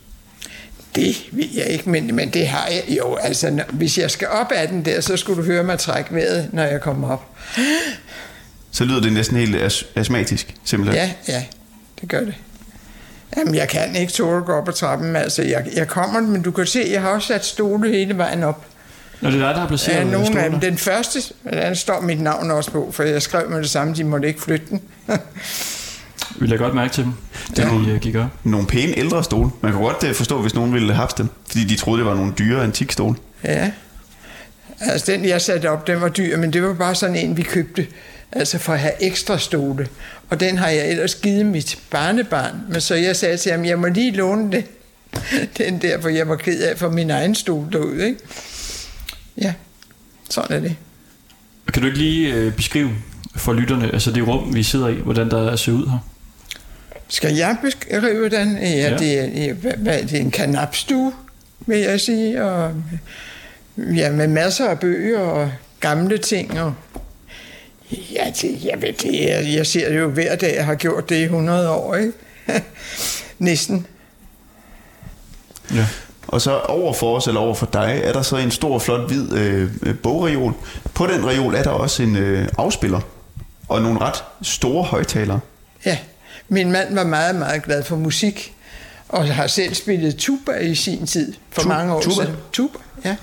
[0.94, 3.14] det ved jeg ikke, men, men det har jeg jo.
[3.14, 6.14] Altså, når, hvis jeg skal op ad den der, så skulle du høre mig trække
[6.14, 7.36] vejret, når jeg kommer op.
[8.72, 10.96] Så lyder det næsten helt as- astmatisk, simpelthen.
[11.02, 11.44] Ja, ja,
[12.00, 12.34] det gør det.
[13.36, 15.16] Jamen, jeg kan ikke tåle at gå op ad trappen.
[15.16, 18.42] Altså, jeg, jeg kommer, men du kan se, jeg har også sat stole hele vejen
[18.42, 18.64] op.
[19.20, 20.60] Når det er dig, der har placeret Ja, nogle af dem.
[20.60, 24.04] Den første, der står mit navn også på, for jeg skrev med det samme, de
[24.04, 24.80] måtte ikke flytte den.
[26.40, 27.12] Vi lader godt mærke til dem,
[27.56, 27.76] da Ja.
[27.78, 28.26] vi øh, gik op.
[28.44, 29.50] Nogle pæne ældre stole.
[29.60, 32.14] Man kan godt øh, forstå, hvis nogen ville have dem, fordi de troede, det var
[32.14, 33.14] nogle dyre antikstole.
[33.44, 33.70] ja.
[34.80, 37.42] Altså, den jeg satte op, den var dyr, men det var bare sådan en, vi
[37.42, 37.86] købte.
[38.32, 39.88] Altså for at have ekstra stole.
[40.30, 42.60] Og den har jeg ellers givet mit barnebarn.
[42.68, 44.62] Men så jeg sagde til ham, jeg må lige låne den.
[45.58, 48.20] Den der, for jeg var ked af for min egen stol derude, ikke?
[49.40, 49.54] Ja,
[50.30, 50.76] sådan er det.
[51.72, 52.90] Kan du ikke lige øh, beskrive
[53.36, 55.98] for lytterne, altså det rum, vi sidder i, hvordan der ser ud her?
[57.08, 58.56] Skal jeg beskrive den?
[58.56, 58.96] Ja, Ja.
[58.96, 61.12] Det, er, hvad, det er en kanapstue,
[61.66, 62.74] vil jeg sige, og
[63.76, 66.60] ja, med masser af bøger og gamle ting.
[66.60, 66.74] Og,
[67.90, 71.08] ja, det, jeg, ved, det er, jeg ser det jo hver dag, jeg har gjort
[71.08, 72.12] det i 100 år, ikke?
[73.38, 73.86] Næsten.
[75.74, 75.86] Ja.
[76.28, 79.06] Og så over for os, eller over for dig, er der så en stor, flot,
[79.08, 80.54] hvid øh, øh, bogreol.
[80.94, 83.00] På den reol er der også en øh, afspiller
[83.68, 85.40] og nogle ret store højtalere.
[85.84, 85.98] Ja,
[86.48, 88.54] min mand var meget, meget glad for musik,
[89.08, 92.14] og har selv spillet tuba i sin tid, for Tu- mange år tuba?
[92.24, 92.36] siden.
[92.52, 93.16] Tuba, ja.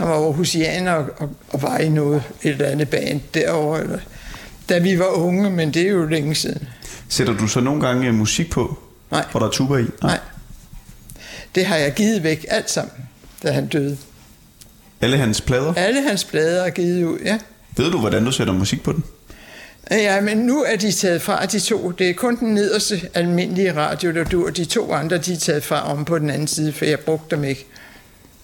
[0.00, 3.98] Han var Aarhusianer og, og, og var i noget, et eller andet band derovre, eller,
[4.68, 6.68] da vi var unge, men det er jo længe siden.
[7.08, 8.78] Sætter du så nogle gange øh, musik på,
[9.10, 9.24] Nej.
[9.30, 9.84] hvor der er tuba i?
[10.02, 10.18] Nej.
[11.54, 12.94] Det har jeg givet væk alt sammen,
[13.42, 13.96] da han døde.
[15.00, 15.74] Alle hans plader?
[15.74, 17.38] Alle hans plader er givet ud, ja.
[17.76, 19.04] Ved du, hvordan du sætter musik på den?
[19.90, 21.90] Ja, men nu er de taget fra, de to.
[21.90, 24.50] Det er kun den nederste almindelige radio, der dur.
[24.50, 27.36] De to andre, de er taget fra om på den anden side, for jeg brugte
[27.36, 27.66] dem ikke.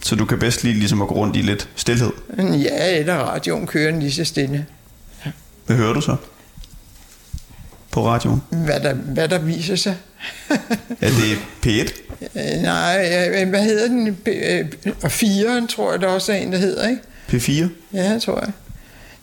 [0.01, 2.11] Så du kan bedst lide ligesom at gå rundt i lidt stillhed.
[2.37, 4.67] Men ja, eller radioen kører lige så stille.
[5.67, 6.17] Hvad hører du så?
[7.91, 8.43] På radioen?
[8.51, 9.97] Hvad der, hvad der viser sig.
[11.01, 11.93] Er det P1?
[12.23, 14.15] Øh, Nej, øh, hvad hedder den?
[14.15, 14.67] B- øh,
[15.03, 17.03] Og firen, tror jeg, der også er en, der hedder, ikke?
[17.63, 17.69] P4?
[17.93, 18.53] Ja, tror jeg.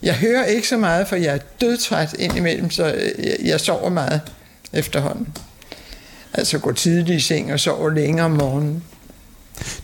[0.02, 2.84] Jeg hører ikke så meget, for jeg er dødtræt indimellem, så
[3.18, 4.20] jeg, jeg sover meget
[4.72, 5.28] efterhånden.
[6.34, 8.82] Altså går tidligt i seng og sover længere om morgenen.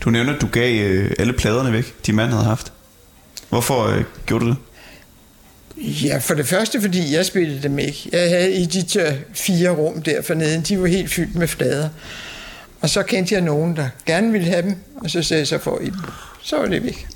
[0.01, 2.73] Du nævner, at du gav øh, alle pladerne væk, de mand havde haft.
[3.49, 4.57] Hvorfor øh, gjorde du det?
[5.77, 8.09] Ja, for det første, fordi jeg spillede dem ikke.
[8.11, 11.89] Jeg havde i de der fire rum der forneden, de var helt fyldt med flader.
[12.81, 15.57] Og så kendte jeg nogen, der gerne ville have dem, og så sagde jeg, så
[15.57, 15.99] får I dem.
[16.41, 17.07] Så var det væk.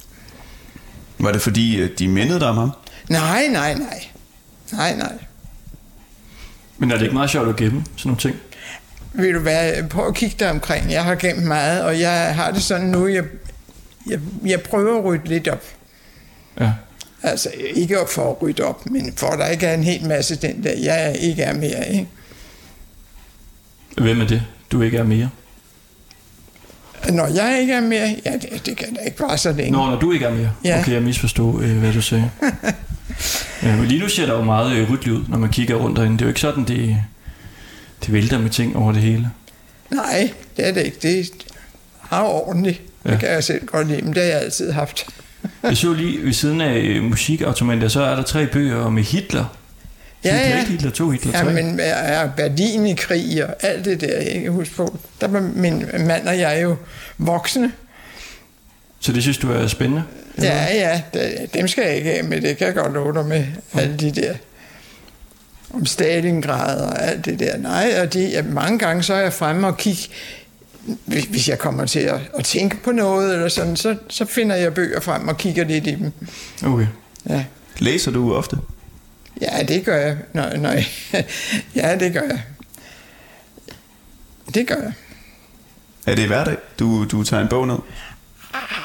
[1.20, 2.72] Var det fordi, de mindede dig om ham?
[3.10, 4.06] Nej, nej, nej.
[4.72, 5.14] Nej, nej.
[6.78, 8.36] Men er det ikke meget sjovt at gemme sådan nogle ting?
[9.18, 10.92] Vil du være, prøv at kigge dig omkring.
[10.92, 13.24] Jeg har gemt meget, og jeg har det sådan nu, jeg,
[14.10, 15.64] jeg, jeg prøver at rydde lidt op.
[16.60, 16.72] Ja.
[17.24, 20.36] Altså, ikke for at rydde op, men for at der ikke er en hel masse
[20.36, 22.08] den der, jeg ikke er mere, ikke?
[23.98, 25.30] Hvem er det, du ikke er mere?
[27.10, 29.72] Når jeg ikke er mere, ja, det, det kan da ikke bare så længe.
[29.72, 30.52] Nå, når du ikke er mere.
[30.64, 30.80] Ja.
[30.80, 32.30] Okay, jeg misforstod, øh, hvad du sagde.
[33.64, 35.98] ja, men lige nu ser der jo meget øh, ryddeligt ud, når man kigger rundt
[35.98, 36.14] derinde.
[36.14, 36.98] Det er jo ikke sådan, det,
[38.06, 39.30] det vælter med ting over det hele.
[39.92, 40.98] Nej, det er det ikke.
[41.02, 41.32] Det
[42.12, 42.82] er ordentligt.
[43.06, 43.12] Ja.
[43.12, 45.06] Det kan jeg selv godt lide, men det har jeg altid haft.
[45.64, 49.58] Jeg så lige ved siden af øh, musikautomater, så er der tre bøger om Hitler.
[50.24, 50.62] Ja, Hitler ja.
[50.62, 51.38] 1, Hitler 2, Hitler 3.
[51.38, 54.50] Ja, men er Berlin i krig og alt det der, ikke?
[54.50, 56.76] Husk på, der var min mand og jeg jo
[57.18, 57.72] voksne.
[59.00, 60.04] Så det synes du er spændende?
[60.42, 63.26] Ja, ja, det- dem skal jeg ikke af med, det kan jeg godt love dig
[63.26, 64.34] med, alle de der
[65.76, 67.58] om Stalingrad og alt det der.
[67.58, 70.02] Nej, og de, ja, mange gange så er jeg fremme og kigge,
[71.06, 74.74] hvis, jeg kommer til at, at tænke på noget eller sådan, så, så finder jeg
[74.74, 76.12] bøger frem og kigger lidt i dem.
[76.66, 76.88] Okay.
[77.30, 77.46] Ja,
[77.80, 78.58] Læser du ofte?
[79.42, 80.18] ja det gør jeg.
[80.34, 80.86] Når jeg
[81.76, 82.42] ja, det gør jeg.
[84.54, 84.94] Det gør jeg.
[86.06, 87.78] Er det hverdag, du, du tager en bog ned?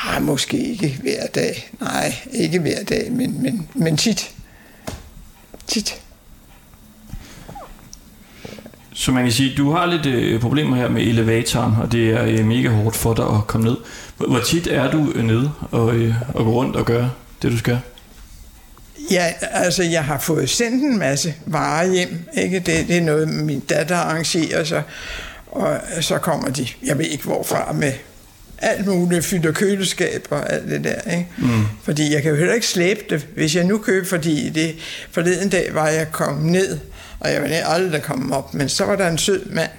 [0.09, 1.71] Ah, måske ikke hver dag.
[1.81, 4.31] Nej, ikke hver dag, men, men, men tit.
[5.67, 6.01] Tit.
[8.95, 12.25] Så man kan sige, du har lidt øh, problemer her med elevatoren, og det er
[12.25, 13.77] øh, mega hårdt for dig at komme ned.
[14.17, 17.11] Hvor, hvor tit er du øh, nede og, øh, og gå rundt og gøre
[17.43, 17.81] det, du skal?
[19.11, 22.25] Ja, altså jeg har fået sendt en masse varer hjem.
[22.37, 22.59] Ikke?
[22.59, 24.83] Det, det er noget, min datter arrangerer sig.
[25.47, 27.93] Og så kommer de, jeg ved ikke hvorfra, med
[28.59, 31.11] alt muligt, fylder køleskab og alt det der.
[31.11, 31.27] Ikke?
[31.39, 31.65] Mm.
[31.83, 34.75] Fordi jeg kan jo heller ikke slæbe det, hvis jeg nu køber, fordi det,
[35.11, 36.79] forleden dag var jeg kommet ned,
[37.21, 39.71] og jeg var aldrig komme op, men så var der en sød mand.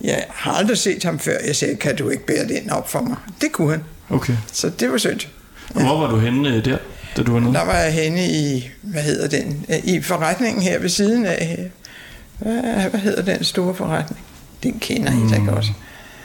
[0.00, 1.36] Jeg har aldrig set ham før.
[1.46, 3.16] Jeg sagde, kan du ikke bære den op for mig?
[3.40, 3.84] Det kunne han.
[4.10, 4.36] Okay.
[4.52, 5.28] Så det var sødt.
[5.74, 6.78] Og hvor var du henne øh, der,
[7.16, 7.54] da du var nede?
[7.54, 11.68] Der var jeg henne i, hvad hedder den, i forretningen her ved siden af her.
[12.38, 14.20] Hvad, hvad hedder den store forretning?
[14.62, 15.66] Den kender I da godt.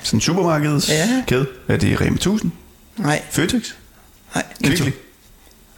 [0.03, 1.23] Sådan supermarkedets Ja.
[1.27, 1.45] kæde?
[1.67, 2.51] Er det Rema 1000?
[2.97, 3.63] Nej, Føtex?
[4.35, 4.89] nej, Kvickly?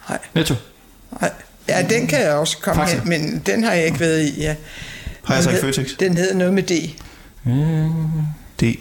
[0.08, 0.54] nej, Netto?
[1.20, 1.30] nej.
[1.68, 2.98] Ja, den kan jeg også komme Faxe.
[2.98, 4.40] hen, men den har jeg ikke været i.
[4.40, 4.54] Ja.
[5.24, 5.90] Har jeg sagt Føtex?
[6.00, 6.70] Den hedder noget med D.
[7.46, 7.90] Øh,
[8.60, 8.78] D.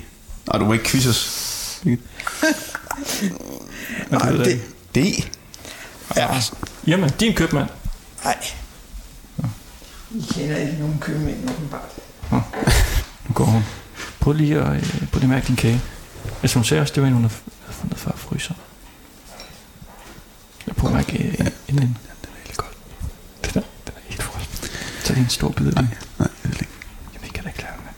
[0.48, 1.48] Nej, du må ikke quiz os.
[4.10, 4.60] Nej, ved jeg
[4.96, 4.98] D.
[6.18, 6.28] Ja,
[6.88, 7.70] Jamen, din købmand.
[8.24, 8.38] nej.
[10.16, 11.90] I kender ikke nogen købmænd, åbenbart.
[13.28, 13.64] Nu går hun.
[14.20, 15.82] Prøv lige at, øh, prøv lige at mærke din kage.
[16.42, 17.34] Altså hun sagde også, det var en, hun havde
[17.66, 18.54] havde fundet før fryser.
[20.68, 21.88] Jeg prøver at mærke øh, inden.
[21.88, 22.78] Den er helt godt.
[23.46, 24.70] Den er, den er helt frossen.
[25.12, 25.90] Lige en stor bid af det.
[26.20, 26.68] Nej, det er ikke.
[27.14, 27.92] Jamen, jeg kan da ikke lade med.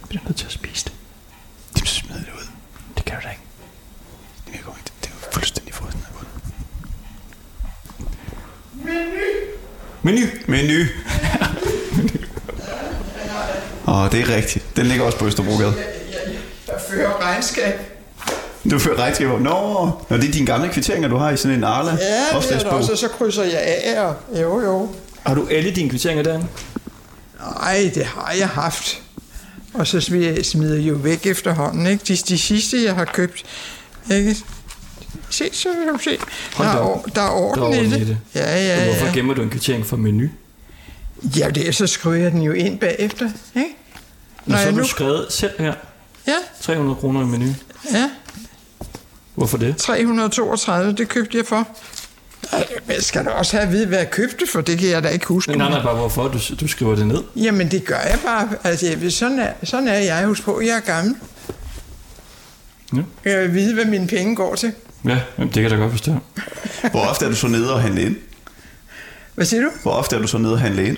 [0.00, 0.92] Vi bliver nødt til at spise det.
[1.82, 2.46] De smider det ud.
[2.96, 3.42] Det kan du da ikke.
[4.52, 4.90] Jeg går ikke.
[5.02, 6.32] Det er jo fuldstændig frossen af bunden.
[10.02, 10.26] Menu!
[10.46, 10.84] Menu.
[13.88, 14.76] Åh, oh, det er rigtigt.
[14.76, 15.74] Den ligger også på Østerbrogade.
[16.68, 17.93] Jeg fører regnskab.
[18.70, 19.38] Du fører regnskaber.
[19.38, 21.96] Nå, Nå, det er dine gamle kvitteringer, du har i sådan en Arla Ja,
[22.40, 24.00] det er der også, og så krydser jeg af.
[24.04, 24.94] Og, jo, jo.
[25.26, 26.46] Har du alle dine kvitteringer derinde?
[27.60, 29.00] Nej, det har jeg haft.
[29.74, 32.04] Og så smider jeg, smider jeg jo væk efterhånden, ikke?
[32.08, 33.44] De, de sidste, jeg har købt,
[34.12, 34.36] ikke?
[35.30, 36.18] Se, så vil du se.
[36.58, 38.06] Der er, or- der er orden, Der er orden i i det.
[38.06, 38.18] det.
[38.34, 39.12] Ja, ja, Hvorfor ja.
[39.12, 40.28] gemmer du en kvittering for menu?
[41.36, 43.68] Ja, det er, så skriver jeg den jo ind bagefter, ikke?
[44.46, 44.82] Når så jeg har nu...
[44.82, 45.72] du skrevet selv her.
[46.26, 47.54] Ja, 300 kroner i menu.
[47.92, 48.10] ja.
[49.34, 49.76] Hvorfor det?
[49.76, 51.68] 332, det købte jeg for.
[52.88, 55.08] Jeg skal da også have at vide, hvad jeg købte, for det kan jeg da
[55.08, 55.50] ikke huske.
[55.50, 57.22] Men nej, nej, bare hvorfor du, du skriver det ned.
[57.36, 58.48] Jamen, det gør jeg bare.
[58.64, 60.26] Altså, sådan, er, sådan er jeg.
[60.26, 61.14] Husk på, jeg er gammel.
[62.96, 63.00] Ja.
[63.24, 64.72] Jeg vil vide, hvad mine penge går til.
[65.04, 66.16] Ja, jamen, det kan jeg da godt forstå.
[66.90, 68.16] Hvor ofte er du så nede og handle ind?
[69.34, 69.70] Hvad siger du?
[69.82, 70.96] Hvor ofte er du så nede og handle ind?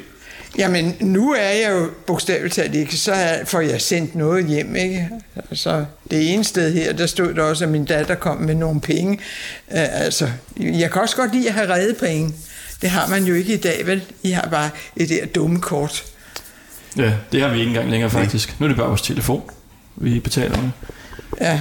[0.59, 3.15] Jamen, nu er jeg jo bogstaveligt talt ikke, så
[3.45, 5.09] får jeg sendt noget hjem, ikke?
[5.53, 8.81] Så det ene sted her, der stod der også, at min datter kom med nogle
[8.81, 9.13] penge.
[9.13, 12.35] Uh, altså, jeg kan også godt lide at have reddet penge.
[12.83, 14.03] Det har man jo ikke i dag, vel?
[14.23, 16.05] I har bare et der dumme kort.
[16.97, 18.61] Ja, det har vi ikke engang længere faktisk.
[18.61, 19.43] Nu er det bare vores telefon,
[19.97, 20.71] vi betaler med.
[21.41, 21.61] Ja,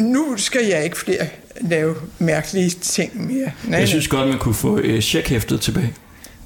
[0.00, 1.26] nu skal jeg ikke flere
[1.60, 3.50] lave mærkelige ting mere.
[3.64, 5.94] Nej, Jeg synes godt, man kunne få øh, checkhæftet tilbage.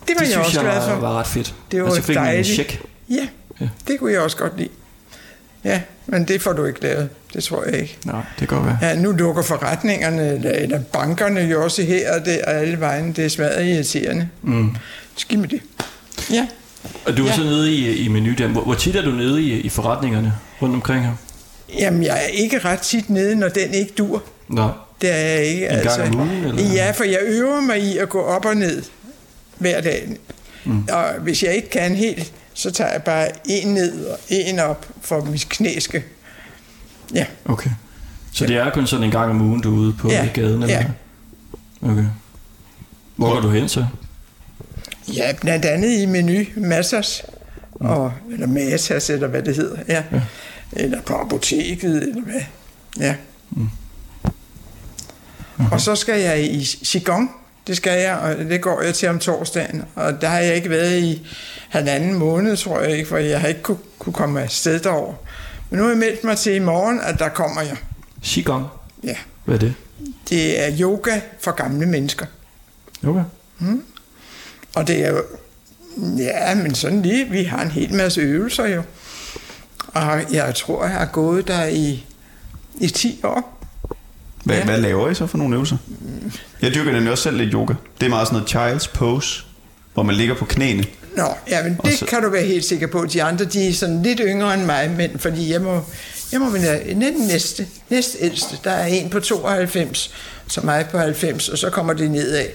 [0.09, 1.01] Det var det jeg synes også jeg glad var, for.
[1.01, 1.55] var ret fedt.
[1.73, 2.49] Det var altså fik man en dejligt.
[2.55, 2.81] check.
[3.11, 3.27] Ja,
[3.61, 3.69] Ja.
[3.89, 4.69] det kunne jeg også godt lide.
[5.65, 7.09] Ja, men det får du ikke lavet.
[7.35, 7.99] Det tror jeg ikke.
[8.05, 8.79] Nej, det kan godt være.
[8.83, 13.13] Ja, nu lukker forretningerne, eller, eller bankerne jo også her og der og alle vejen.
[13.13, 14.29] Det er smadret irriterende.
[14.43, 14.77] Mm.
[15.17, 15.61] Skidt med det.
[16.31, 16.47] Ja.
[17.07, 17.35] Og du er Ja.
[17.35, 18.49] så nede i, i menu der.
[18.49, 21.13] Hvor, hvor tit er du nede i, i forretningerne rundt omkring her?
[21.79, 24.23] Jamen, jeg er ikke ret tit nede, når den ikke dur.
[24.49, 24.69] Nå,
[25.01, 25.69] Det er jeg ikke.
[25.69, 26.73] En gang om ugen, eller?
[26.73, 28.83] Ja, for jeg øver mig i at gå op og ned
[29.59, 30.17] hver dag.
[30.65, 30.89] Mm.
[30.93, 34.87] Og hvis jeg ikke kan helt, så tager jeg bare en ned og en op,
[35.01, 36.03] for mit knæ skal.
[37.15, 37.71] Ja, okay.
[38.33, 40.63] Så det er kun sådan en gang om ugen, du er ude på Ja, gaden?
[40.63, 40.85] Eller ja.
[41.83, 42.05] Okay.
[43.17, 43.87] Hvor går du hen så?
[45.15, 47.23] ja blandt andet i menu Massas,
[47.73, 49.79] og, eller Matas, eller hvad det hedder.
[49.89, 50.03] Ja.
[50.13, 50.21] ja.
[50.73, 52.41] Eller på apoteket, eller hvad.
[52.99, 53.15] Ja.
[53.51, 53.69] Mm.
[55.73, 57.31] Og så skal jeg i Qigong.
[57.67, 59.83] Det skal jeg, og det går jeg til om torsdagen.
[59.95, 61.27] Og der har jeg ikke været i
[61.69, 65.15] halvanden måned, tror jeg ikke, for jeg har ikke kunne, kunne komme afsted derover.
[65.71, 67.77] Men nu har jeg meldt mig til i morgen, at der kommer jeg.
[68.23, 68.67] Qigong.
[69.05, 69.17] Ja.
[69.45, 69.75] Hvad er det?
[70.29, 72.27] Det er yoga for gamle mennesker.
[73.07, 73.25] Okay.
[74.75, 75.23] Og det er jo,
[76.19, 78.83] ja, men sådan lige, vi har en hel masse øvelser jo.
[79.87, 82.07] Og jeg tror, jeg har gået der i,
[82.81, 83.56] i 10 år.
[84.47, 84.65] Hvad, Ja.
[84.65, 85.77] hvad laver I så for nogle øvelser?
[86.63, 87.75] Jeg dyrker nemlig også selv lidt yoga.
[88.01, 89.45] Det er meget sådan noget child's pose,
[89.95, 90.85] hvor man ligger på knæene.
[91.17, 93.05] Nå, ja, men det så- kan du være helt sikker på.
[93.13, 95.81] De andre, de er sådan lidt yngre end mig, men fordi jeg må,
[96.33, 98.59] jeg må være den næste, næste ældste.
[98.65, 100.11] Der er en på 92,
[100.49, 102.47] så mig på 90, og så kommer det nedad.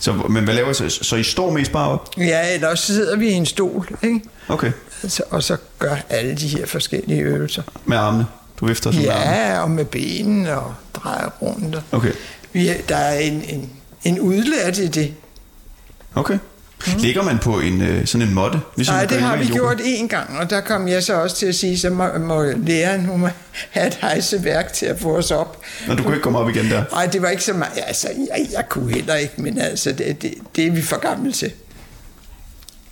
[0.00, 0.88] Så, men hvad laver I så?
[1.02, 2.08] Så I står mest bare op?
[2.18, 4.20] Ja, ellers sidder vi i en stol, ikke?
[4.48, 4.72] Okay.
[5.08, 7.62] Så, og så gør alle de her forskellige øvelser.
[7.84, 8.26] Med armene?
[8.62, 9.04] Du vifter sådan?
[9.06, 11.74] Ja, og med benene og drejer rundt.
[11.74, 12.12] og- Okay.
[12.52, 13.70] Vi, er- der er en, en,
[14.04, 15.14] en udlært i det.
[16.14, 16.38] Okay.
[16.98, 18.60] Ligger man på en, øh, sådan en måtte?
[18.76, 21.46] Ligesom Nej, det har vi gjort én gang, og der kom jeg så også til
[21.46, 23.28] at sige, så må, må læreren hun må
[23.70, 25.60] have et hejseværk til at få os op.
[25.88, 26.84] Nå, du kunne ikke komme op igen der?
[26.92, 27.72] Nej, det var ikke så meget.
[27.86, 31.32] Altså, jeg, jeg kunne heller ikke, men altså, det, det, det er vi for gamle
[31.32, 31.52] til.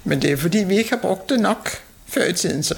[0.05, 1.71] Men det er fordi, vi ikke har brugt det nok
[2.09, 2.75] før i tiden, så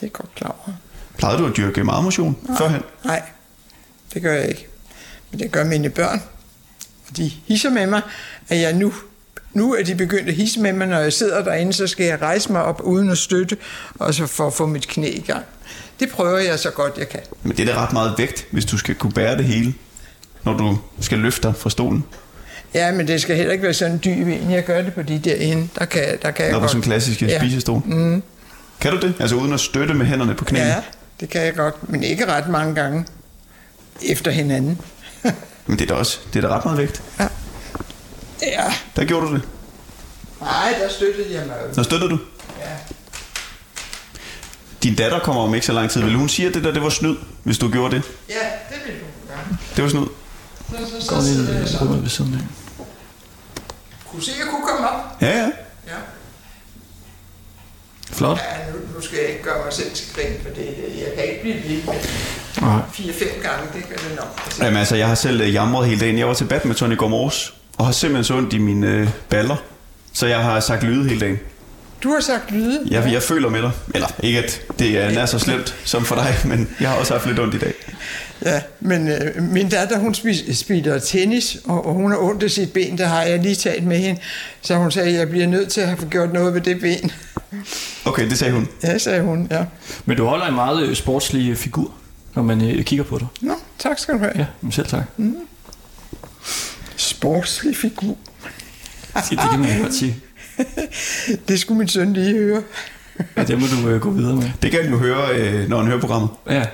[0.00, 0.74] det er godt klar over.
[1.22, 2.82] Plejede du at dyrke meget motion førhen?
[3.04, 3.22] Nej,
[4.14, 4.66] det gør jeg ikke.
[5.30, 6.22] Men det gør mine børn.
[7.10, 8.00] Og de hisser med mig,
[8.48, 8.92] at jeg nu,
[9.52, 12.22] nu er de begyndt at hisse med mig, når jeg sidder derinde, så skal jeg
[12.22, 13.56] rejse mig op uden at støtte,
[13.94, 15.44] og så for at få mit knæ i gang.
[16.00, 17.20] Det prøver jeg så godt jeg kan.
[17.42, 19.74] Men det er da ret meget vægt, hvis du skal kunne bære det hele,
[20.44, 22.04] når du skal løfte dig fra stolen.
[22.74, 24.50] Ja, men det skal heller ikke være sådan dyb en.
[24.50, 25.68] Jeg gør det på de der ende.
[25.78, 26.70] Der kan, der kan jeg Når du godt.
[26.70, 27.38] sådan en klassisk Ja.
[27.38, 27.82] spisestol.
[27.86, 28.22] Mm.
[28.80, 29.14] Kan du det?
[29.20, 30.66] Altså uden at støtte med hænderne på knæene?
[30.68, 30.76] Ja,
[31.20, 33.06] det kan jeg godt, men ikke ret mange gange
[34.02, 34.80] efter hinanden.
[35.66, 37.02] Men det er da også det er da ret meget vægt.
[37.18, 37.28] ja.
[38.42, 38.72] ja.
[38.96, 39.42] Der gjorde du det.
[40.40, 41.56] Nej, der støttede jeg mig.
[41.72, 42.18] Så støttede du.
[42.60, 42.64] Ja.
[44.82, 46.02] Din datter kommer om ikke så lang tid.
[46.02, 48.02] Vil hun sige, at det der det var snyd, hvis du gjorde det?
[48.28, 48.34] Ja,
[48.74, 49.58] det vil du gøre.
[49.76, 50.06] Det var snyd.
[50.70, 51.78] Så, så, Går så, lige sidder jeg i så.
[51.80, 52.40] rummet ved siden af.
[54.10, 55.16] Kunne se, at jeg kunne komme op.
[55.20, 55.42] Ja, ja.
[55.42, 55.50] Ja.
[58.12, 58.38] Flot.
[58.38, 60.66] Ja, nu, nu skal jeg ikke gøre mig selv til grin, for det,
[60.98, 61.94] jeg kan ikke blive ved med.
[62.92, 64.40] 4-5 gange, det kan det nok.
[64.44, 66.18] Altså, Jamen altså, jeg har selv øh, jamret hele dagen.
[66.18, 69.08] Jeg var til badminton i går morges, og har simpelthen så ondt i mine øh,
[69.28, 69.56] baller.
[70.12, 71.38] Så jeg har sagt lyde hele dagen.
[72.02, 72.80] Du har sagt lyde.
[72.90, 73.70] Jeg, jeg føler med dig.
[73.94, 77.12] Eller ikke, at det er nær så slemt som for dig, men jeg har også
[77.12, 77.72] haft lidt ondt i dag.
[78.44, 82.50] Ja, men øh, min datter, hun spi- spiller tennis, og, og hun har ondt af
[82.50, 84.20] sit ben, der har jeg lige talt med hende.
[84.62, 87.12] Så hun sagde, at jeg bliver nødt til at have gjort noget ved det ben.
[88.04, 88.68] Okay, det sagde hun.
[88.82, 89.64] Ja, sagde hun, ja.
[90.04, 91.94] Men du holder en meget øh, sportslig øh, figur,
[92.34, 93.26] når man øh, kigger på dig.
[93.40, 94.32] Nå, tak skal du have.
[94.36, 95.04] Ja, men selv tak.
[96.96, 98.16] Sportslig figur.
[99.14, 100.16] Det, det kan man godt sige.
[101.48, 102.62] Det skulle min søn lige høre.
[103.36, 104.50] Ja, det må du øh, gå videre med.
[104.62, 106.30] Det kan jo høre, øh, når han hører programmet.
[106.50, 106.64] Ja.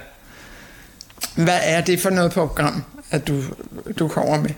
[1.35, 3.43] Hvad er det for noget program, at du,
[3.99, 4.51] du kommer med?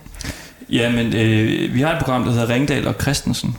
[0.68, 3.56] Ja, men øh, vi har et program, der hedder Ringdal og Christensen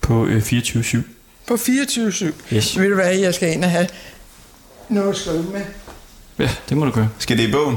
[0.00, 0.98] på øh, 24-7.
[1.46, 2.54] På 24-7.
[2.54, 2.78] Yes.
[2.78, 3.88] Ved du hvad, jeg skal ind og have
[4.88, 5.64] noget at skrive med?
[6.38, 7.08] Ja, det må du gøre.
[7.18, 7.76] Skal det i bogen?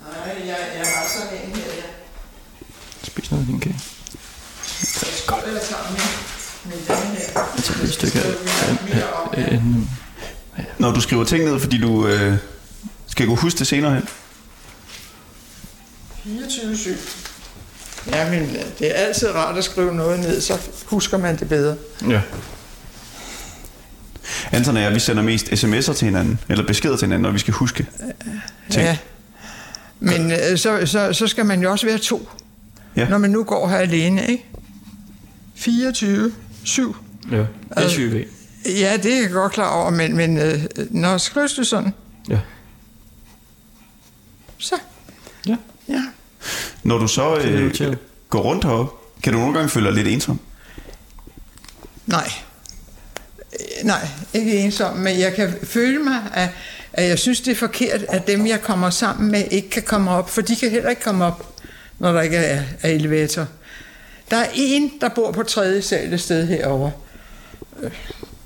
[0.00, 1.64] Nej, jeg, jeg har sådan en her.
[1.64, 1.84] Jeg,
[3.02, 3.80] Spis noget af din kage.
[5.28, 6.00] jeg tager med,
[6.64, 7.40] med den her.
[7.56, 8.32] Jeg tager et stykke af
[9.38, 9.62] øh, øh,
[10.78, 12.36] Når du skriver ting ned, fordi du øh,
[13.06, 14.08] skal kunne huske det senere hen.
[16.26, 17.19] 24-7.
[18.12, 21.76] Jamen, det er altid rart at skrive noget ned, så husker man det bedre.
[22.08, 22.20] Ja.
[24.52, 27.38] Anton og jeg, vi sender mest sms'er til hinanden, eller beskeder til hinanden, når vi
[27.38, 27.86] skal huske.
[28.70, 28.84] Ting.
[28.84, 28.96] Ja.
[30.00, 32.28] Men øh, så, så, så skal man jo også være to,
[32.96, 33.08] Ja.
[33.08, 34.44] når man nu går her alene, ikke?
[35.54, 36.32] 24,
[36.64, 36.96] 7.
[37.32, 37.44] Ja.
[37.88, 38.14] SUV.
[38.66, 41.94] Ja, det er jeg godt klar over, men, men øh, når skrives du sådan,
[42.28, 42.38] Ja.
[44.58, 44.74] så
[45.46, 45.56] Ja.
[45.88, 46.02] ja.
[46.90, 47.96] Når du så øh,
[48.30, 50.40] går rundt heroppe, kan du nogle gange føle dig lidt ensom?
[52.06, 52.30] Nej.
[53.52, 56.48] Øh, Nej, ikke ensom, men jeg kan føle mig, at,
[56.92, 60.10] at jeg synes, det er forkert, at dem, jeg kommer sammen med, ikke kan komme
[60.10, 61.46] op, for de kan heller ikke komme op,
[61.98, 63.46] når der ikke er, er elevator.
[64.30, 66.92] Der er en, der bor på tredje sal et sted herovre.
[67.82, 67.90] Øh,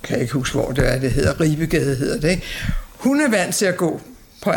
[0.03, 1.41] Kan jeg ikke huske, hvor det er, det hedder.
[1.41, 2.43] Ribegade hedder det, ikke?
[2.99, 4.01] Hun er vant til at gå
[4.45, 4.53] på,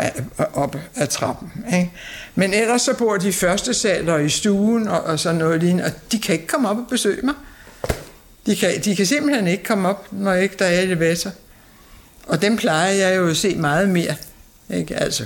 [0.52, 1.92] op ad trappen, ikke?
[2.34, 5.60] Men ellers så bor de i første sal og i stuen og, og sådan noget
[5.60, 7.34] lignende, og de kan ikke komme op og besøge mig.
[8.46, 11.30] De kan, de kan simpelthen ikke komme op, når ikke der er elevator.
[12.26, 14.14] Og dem plejer jeg jo at se meget mere.
[14.70, 14.96] Ikke?
[14.96, 15.24] Altså,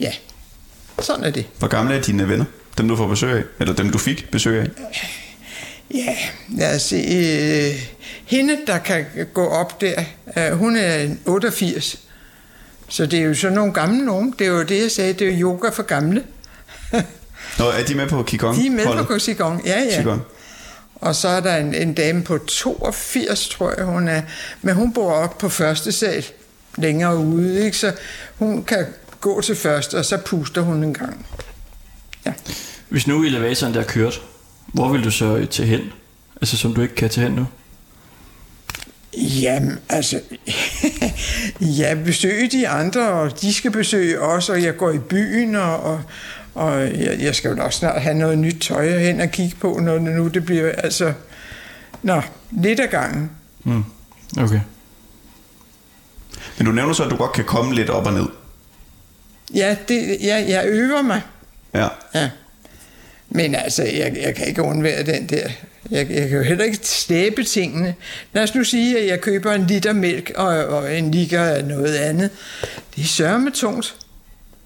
[0.00, 0.12] ja,
[1.02, 1.46] sådan er det.
[1.58, 2.44] Hvor gamle er dine venner?
[2.78, 3.42] Dem du får besøg af?
[3.60, 4.68] Eller dem du fik besøg af?
[5.94, 6.16] Ja,
[6.48, 6.96] lad os se.
[6.96, 7.88] Øh,
[8.24, 10.04] hende, der kan gå op der,
[10.36, 12.05] øh, hun er 88.
[12.88, 14.34] Så det er jo sådan nogle gamle nogen.
[14.38, 16.24] Det er jo det, jeg sagde, det er yoga for gamle.
[17.58, 18.56] Nå, er de med på Qigong?
[18.56, 19.22] De er med på holdet?
[19.22, 19.96] Qigong, ja, ja.
[19.96, 20.22] Qigong.
[20.94, 24.22] Og så er der en, en dame på 82, tror jeg hun er.
[24.62, 26.26] Men hun bor op på første sal
[26.76, 27.76] længere ude, ikke?
[27.76, 27.92] så
[28.38, 28.86] hun kan
[29.20, 31.26] gå til første, og så puster hun en gang.
[32.26, 32.32] Ja.
[32.88, 34.22] Hvis nu elevatoren der er kørt,
[34.66, 35.80] hvor vil du så til hen?
[36.40, 37.46] Altså som du ikke kan til hen nu?
[39.16, 40.20] Jamen, altså,
[41.80, 45.80] jeg besøger de andre, og de skal besøge os, og jeg går i byen, og,
[45.80, 46.02] og,
[46.54, 49.78] og jeg, jeg skal jo også snart have noget nyt tøj hen og kigge på,
[49.82, 51.12] når det nu det bliver, altså,
[52.02, 53.30] nå, lidt af gangen.
[53.64, 53.84] Mm.
[54.38, 54.60] Okay.
[56.58, 58.26] Men du nævner så, at du godt kan komme lidt op og ned.
[59.54, 61.22] Ja, det, ja, jeg øver mig.
[61.74, 61.88] Ja.
[62.14, 62.30] Ja.
[63.28, 65.48] Men altså, jeg, jeg kan ikke undvære den der.
[65.90, 67.94] Jeg, jeg kan jo heller ikke slæbe tingene.
[68.32, 71.64] Lad os nu sige, at jeg køber en liter mælk og, og en liter af
[71.64, 72.30] noget andet.
[72.96, 73.94] Det er sørme tungt.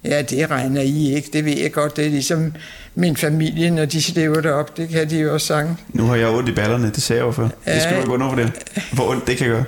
[0.05, 1.29] Ja, det regner I ikke.
[1.33, 1.97] Det ved jeg godt.
[1.97, 2.53] Det er ligesom
[2.95, 4.77] min familie, når de slæver det op.
[4.77, 5.77] Det kan de jo også sange.
[5.89, 7.43] Nu har jeg ondt i ballerne, det sagde jeg jo før.
[7.43, 7.95] Det skal Ja.
[7.95, 8.53] du ikke under for det.
[8.93, 9.65] Hvor ondt det kan gøre.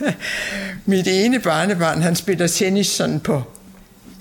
[0.86, 3.42] Mit ene barnebarn, han spiller tennis sådan på,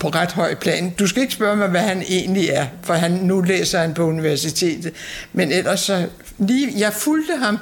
[0.01, 0.89] på ret høj plan.
[0.89, 4.03] Du skal ikke spørge mig, hvad han egentlig er, for han, nu læser han på
[4.03, 4.93] universitetet.
[5.33, 7.57] Men ellers så, lige, jeg fulgte ham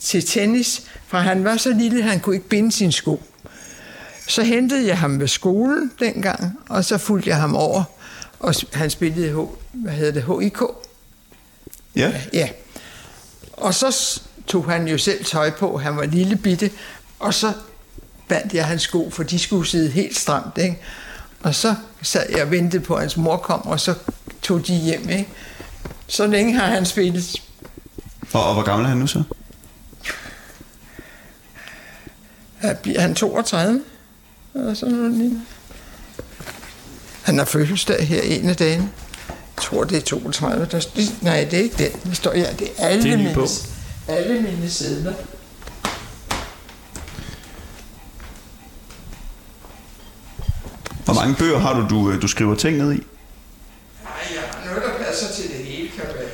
[0.00, 3.22] til tennis, for han var så lille, han kunne ikke binde sin sko.
[4.28, 7.84] Så hentede jeg ham ved skolen dengang, og så fulgte jeg ham over,
[8.40, 9.38] og han spillede H,
[9.72, 10.60] hvad hedder det, HIK.
[11.96, 12.12] Ja.
[12.32, 12.48] Ja.
[13.52, 16.70] Og så tog han jo selv tøj på, han var lille bitte,
[17.18, 17.52] og så
[18.28, 20.78] bandt jeg hans sko, for de skulle sidde helt stramt, ikke?
[21.42, 23.94] Og så sad jeg og ventede på, at hans mor kom, og så
[24.42, 25.28] tog de hjem, ikke?
[26.08, 27.42] Så længe har han spillet.
[28.32, 29.22] Og, og hvor gammel er han nu så?
[32.60, 33.82] Er bliver han 32?
[34.54, 35.40] Eller sådan noget lignende.
[37.22, 38.90] Han har fødselsdag her en af dagene.
[39.28, 40.66] Jeg tror, det er 32.
[40.70, 42.00] Der, det, nej, det er ikke den.
[42.04, 43.48] Der står, ja, det er alle, Det er mine,
[44.08, 45.14] alle mine sædler.
[51.06, 52.96] Hvor mange bøger har du, du, øh, du skriver ting ned i?
[52.96, 56.26] Nej, jeg har noget, der passer til det hele, kan være.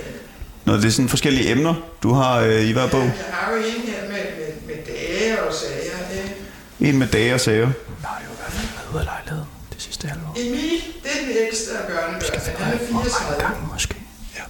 [0.64, 3.00] Når det er sådan forskellige emner, du har øh, i hver bog.
[3.00, 6.22] Jeg har jo en her med, med, med dage og sager.
[6.22, 6.90] Ikke?
[6.92, 7.66] En med dage og sager.
[7.66, 10.36] Nej, jo i hvert fald været af lejligheden det sidste halvår.
[10.36, 12.64] Emil, det er den ældste af børnebørnene.
[12.64, 13.68] Han er 34.
[13.72, 13.96] måske.
[14.36, 14.42] Ja.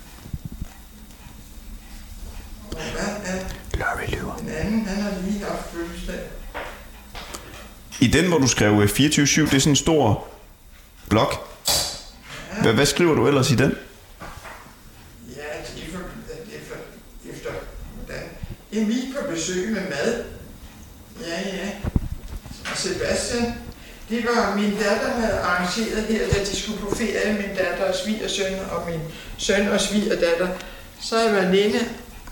[2.71, 3.39] Og hvad er
[3.79, 4.37] Larry lyver.
[4.37, 4.87] den anden?
[4.87, 6.21] Han har lige haft fødselsdag.
[8.03, 10.29] I den, hvor du skrev øh, 24-7, det er sådan en stor
[11.09, 11.33] blok.
[12.63, 13.77] Hvad, hvad skriver du ellers i den?
[15.37, 15.99] Ja, altså, det er for,
[16.47, 16.77] det er for
[17.33, 17.51] efter
[17.97, 18.23] hvordan.
[18.73, 20.25] Emil på besøg med mad.
[21.21, 21.69] Ja, ja.
[22.71, 23.55] Og Sebastian,
[24.11, 27.95] Det var min datter havde arrangeret her, da de skulle på ferie, min datter og
[28.05, 29.01] svigersøn og min
[29.39, 30.49] søn og svigerdatter.
[31.01, 31.81] Så jeg var alene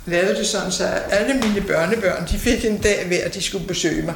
[0.06, 4.02] lavet det sådan, så alle mine børnebørn, de fik en dag hver, de skulle besøge
[4.02, 4.14] mig.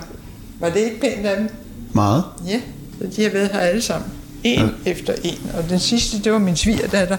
[0.61, 1.49] Var det ikke pænt af dem?
[1.93, 2.25] Meget.
[2.47, 2.61] Ja,
[3.01, 4.11] så de har været her alle sammen.
[4.45, 4.91] En ja.
[4.91, 5.51] efter en.
[5.57, 7.19] Og den sidste, det var min svigerdatter,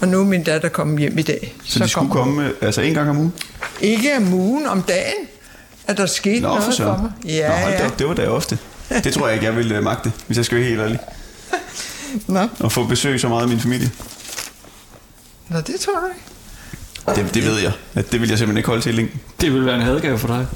[0.00, 1.54] og nu er min datter kommet hjem i dag.
[1.64, 3.32] Så, så de skulle komme øh, altså en gang om ugen?
[3.80, 5.26] Ikke om ugen, om dagen.
[5.86, 7.12] At der skete Nå, noget for for, mig.
[7.24, 7.90] Ja, Nå, hold da ja.
[7.98, 8.58] det var da ofte.
[9.04, 10.98] Det tror jeg ikke, jeg ville øh, magte, hvis jeg skal være helt ærlig.
[12.26, 12.48] Nå.
[12.64, 13.90] At få besøg så meget af min familie.
[15.48, 17.24] Nå, det tror jeg ikke.
[17.26, 17.72] Det, det ved jeg.
[17.94, 19.20] At det vil jeg simpelthen ikke holde til i længden.
[19.40, 20.46] Det vil være en hadgave for dig.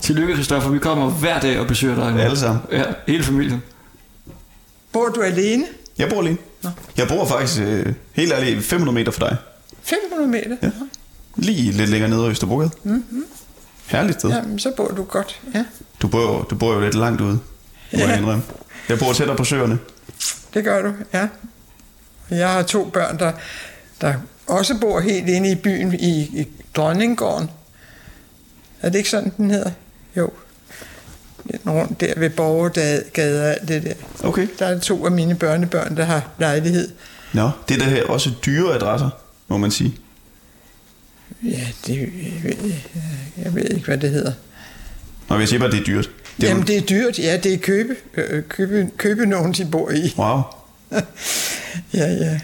[0.00, 0.70] Tillykke, Christoffer.
[0.70, 2.12] Vi kommer hver dag og besøger dig.
[2.12, 2.18] nu.
[2.18, 2.62] Alle sammen.
[2.72, 3.62] Ja, hele familien.
[4.92, 5.64] Bor du alene?
[5.98, 6.36] Jeg bor alene.
[6.96, 9.36] Jeg bor faktisk, øh, helt ærligt, 500 meter fra dig.
[9.82, 10.56] 500 meter?
[10.62, 10.70] Ja.
[11.36, 12.70] Lige lidt længere nede i Østerbrogade.
[12.82, 13.24] Mm-hmm.
[13.86, 14.30] Herligt sted.
[14.30, 14.36] Ja.
[14.36, 15.40] Jamen, så bor du godt.
[15.54, 15.64] Ja,
[16.02, 18.16] Du, bor jo, du bor jo lidt langt ude, må jeg Ja.
[18.18, 18.42] indrømme.
[18.88, 19.78] Jeg bor tættere på søerne.
[20.54, 21.28] det gør du, ja.
[22.30, 23.32] Jeg har to børn, der,
[24.00, 24.14] der
[24.46, 27.50] også bor helt inde i byen i, i Dronninggården.
[28.82, 29.70] Er det ikke sådan, den hedder?
[30.18, 30.30] Jo.
[31.66, 33.94] Rundt der ved Borgergade og alt det der.
[34.28, 34.48] Okay.
[34.58, 36.88] Der er to af mine børnebørn, der har lejlighed.
[37.32, 39.10] Nå, det er da her også dyre adresser,
[39.48, 39.94] må man sige.
[41.44, 42.72] Ja, det jeg ved
[43.44, 44.32] jeg, ved ikke, hvad det hedder.
[45.28, 46.04] Når jeg siger bare, at det er dyrt.
[46.04, 47.18] Det Det er Jamen, det er dyrt.
[47.18, 50.14] Ja, det er købe, øh, købe, købe nogen, de bor i.
[50.18, 50.42] Wow.
[51.94, 52.40] Ja, ja.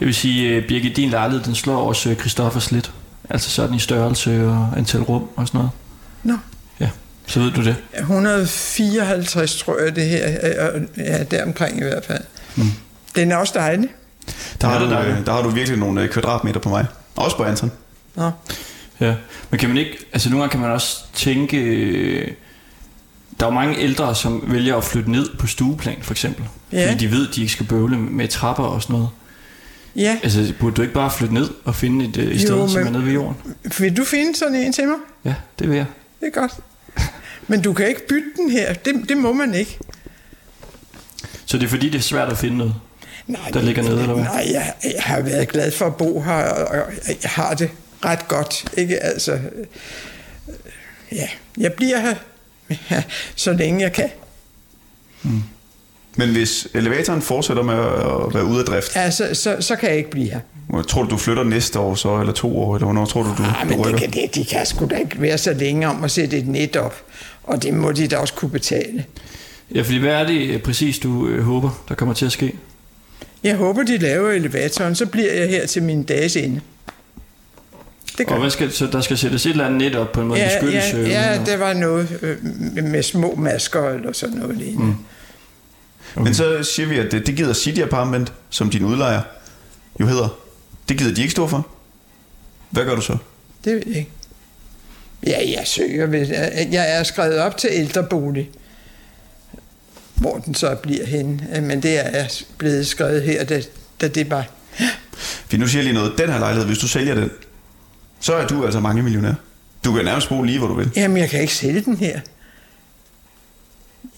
[0.00, 2.92] Jeg vil sige, at Birgit, din lejlighed, den slår også øh, Christoffers lidt.
[3.30, 5.70] Altså sådan i størrelse og antal rum og sådan noget.
[7.26, 7.76] Ja, så ved du det.
[7.98, 10.28] 154, tror jeg, det her.
[10.74, 12.22] øh, øh, Ja, deromkring i hvert fald.
[12.56, 12.64] Mm.
[13.16, 13.88] Den er også dejlig.
[14.60, 15.18] Der, Ja, har det du, dejligt.
[15.18, 16.86] øh, der har du virkelig nogle kvadratmeter på mig.
[17.16, 17.72] Også på Anton.
[18.14, 18.30] Nå.
[19.00, 19.14] Ja,
[19.50, 21.56] men kan man ikke, altså nogle gange kan man også tænke,
[23.40, 26.44] der er jo mange ældre, som vælger at flytte ned på stueplan for eksempel.
[26.72, 26.86] Ja.
[26.92, 29.08] Fordi de ved, at de ikke skal bøvle med trapper og sådan noget.
[29.96, 32.78] Ja, Altså burde du ikke bare flytte ned og finde et, et sted, Jo, som
[32.78, 33.36] men- er nede ved jorden?
[33.78, 34.96] vil du finde sådan en til mig?
[35.24, 35.86] Ja, det vil jeg.
[36.20, 36.52] Det er godt.
[37.48, 38.72] Men du kan ikke bytte den her.
[38.72, 39.78] Det, det må man ikke.
[41.46, 42.74] Så det er fordi, det er svært at finde noget.
[43.26, 44.24] Nej, Der ligger nede, eller hvad?
[44.24, 46.76] Nej, jeg, jeg har været glad for at bo her, og
[47.08, 47.70] jeg har det
[48.04, 48.64] ret godt.
[48.78, 49.32] Ikke altså...
[49.32, 49.40] øh,
[51.12, 51.28] Ja,
[51.58, 52.14] jeg bliver her,
[52.90, 53.02] ja,
[53.36, 54.08] så længe jeg kan.
[56.16, 59.88] Men hvis elevatoren fortsætter med at være ude af drift, Ja, så, så, så kan
[59.88, 60.82] jeg ikke blive her.
[60.82, 63.34] tror du, du flytter næste år så, eller to år, eller hvornår tror du, du,
[63.36, 63.98] du men det rykker?
[63.98, 66.76] kan, det, de kan sgu da ikke være så længe om at sætte et net
[66.76, 66.94] op.
[67.44, 69.04] Og det må de da også kunne betale.
[69.74, 72.54] Ja, fordi hvad er det øh, præcis, du øh, håber, der kommer til at ske?
[73.42, 76.60] Jeg håber, de laver elevatoren, så bliver jeg her til min dages ende.
[78.18, 80.20] Det gør Og hvad skal, så der skal sættes et eller andet net op på
[80.20, 80.98] en måde, ja, ja, ja,
[81.32, 84.84] eller- der var noget øh, med- med små masker eller sådan noget lignende.
[84.86, 84.94] Mm.
[86.16, 86.24] Okay.
[86.24, 89.20] Men så siger vi, at det, det gider City Apartment, som din udlejer
[90.00, 90.38] jo hedder.
[90.88, 91.66] Det gider de ikke stå for.
[92.70, 93.16] Hvad gør du så?
[93.64, 94.10] Det ved jeg ikke.
[95.26, 96.06] Ja, jeg søger.
[96.06, 96.26] Ved,
[96.72, 98.50] jeg er skrevet op til ældrebolig,
[100.14, 101.60] hvor den så bliver henne.
[101.60, 103.62] Men det er blevet skrevet her, da,
[104.00, 104.46] da det var...
[105.22, 106.18] For nu siger lige noget.
[106.18, 107.30] Den her lejlighed, hvis du sælger den,
[108.20, 109.34] så er du altså mange millionær.
[109.84, 110.90] Du kan nærmest bo lige, hvor du vil.
[110.96, 112.20] Jamen, jeg kan ikke sælge den her.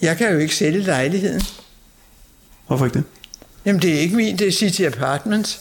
[0.02, 1.42] Jeg kan jo ikke sælge lejligheden.
[2.66, 3.04] Hvorfor ikke det?
[3.64, 5.60] Jamen, det er ikke min, det er City Apartments.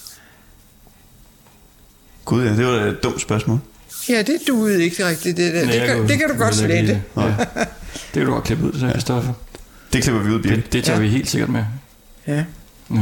[2.26, 3.60] Gud ja, det var da et dumt spørgsmål.
[4.10, 5.64] Ja, det duede ikke rigtigt, det der.
[5.66, 7.02] Nej, Det, jeg kan, det kan du godt slette.
[7.18, 7.22] Ja.
[7.22, 9.34] Det kan du godt klippe ud, så Christoffer.
[9.94, 10.64] Det klipper vi ud, Birgit.
[10.66, 11.04] Det, det tager Ja.
[11.06, 11.64] vi helt sikkert med.
[12.28, 12.44] Ja.
[12.92, 12.96] Ja.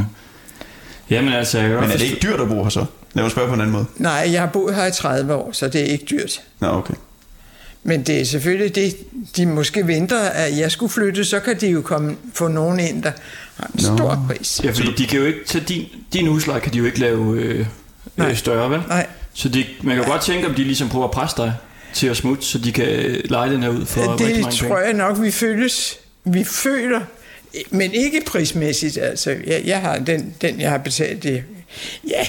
[1.10, 2.84] Jamen altså, jeg kan Men er det ikke dyrt at bo her så?
[3.14, 3.86] Lad mig spørge på en anden måde.
[3.96, 6.40] Nej, jeg har boet her i 30 år, så det er ikke dyrt.
[6.60, 6.94] Nå, okay.
[7.82, 8.96] Men det er selvfølgelig det,
[9.36, 13.02] de måske venter, at jeg skulle flytte, så kan de jo komme, få nogen ind,
[13.02, 13.12] der
[13.56, 13.96] har en Nå.
[13.96, 14.60] stor pris.
[14.64, 17.36] Ja, fordi de kan jo ikke tage din, din husleje kan de jo ikke lave
[17.40, 17.66] øh,
[18.16, 18.30] Nej.
[18.30, 18.80] øh, større, vel?
[18.88, 21.54] Nej, Så de, man kan godt tænke, om de ligesom prøver at presse dig
[21.94, 24.56] til at smutte, så de kan øh, lege den her ud for rigtig det mange
[24.56, 24.80] tror penge.
[24.80, 25.98] jeg nok, vi føles.
[26.24, 27.00] Vi føler,
[27.70, 28.98] men ikke prismæssigt.
[28.98, 31.44] Altså, jeg, jeg har den, den, jeg har betalt det.
[32.08, 32.26] Ja,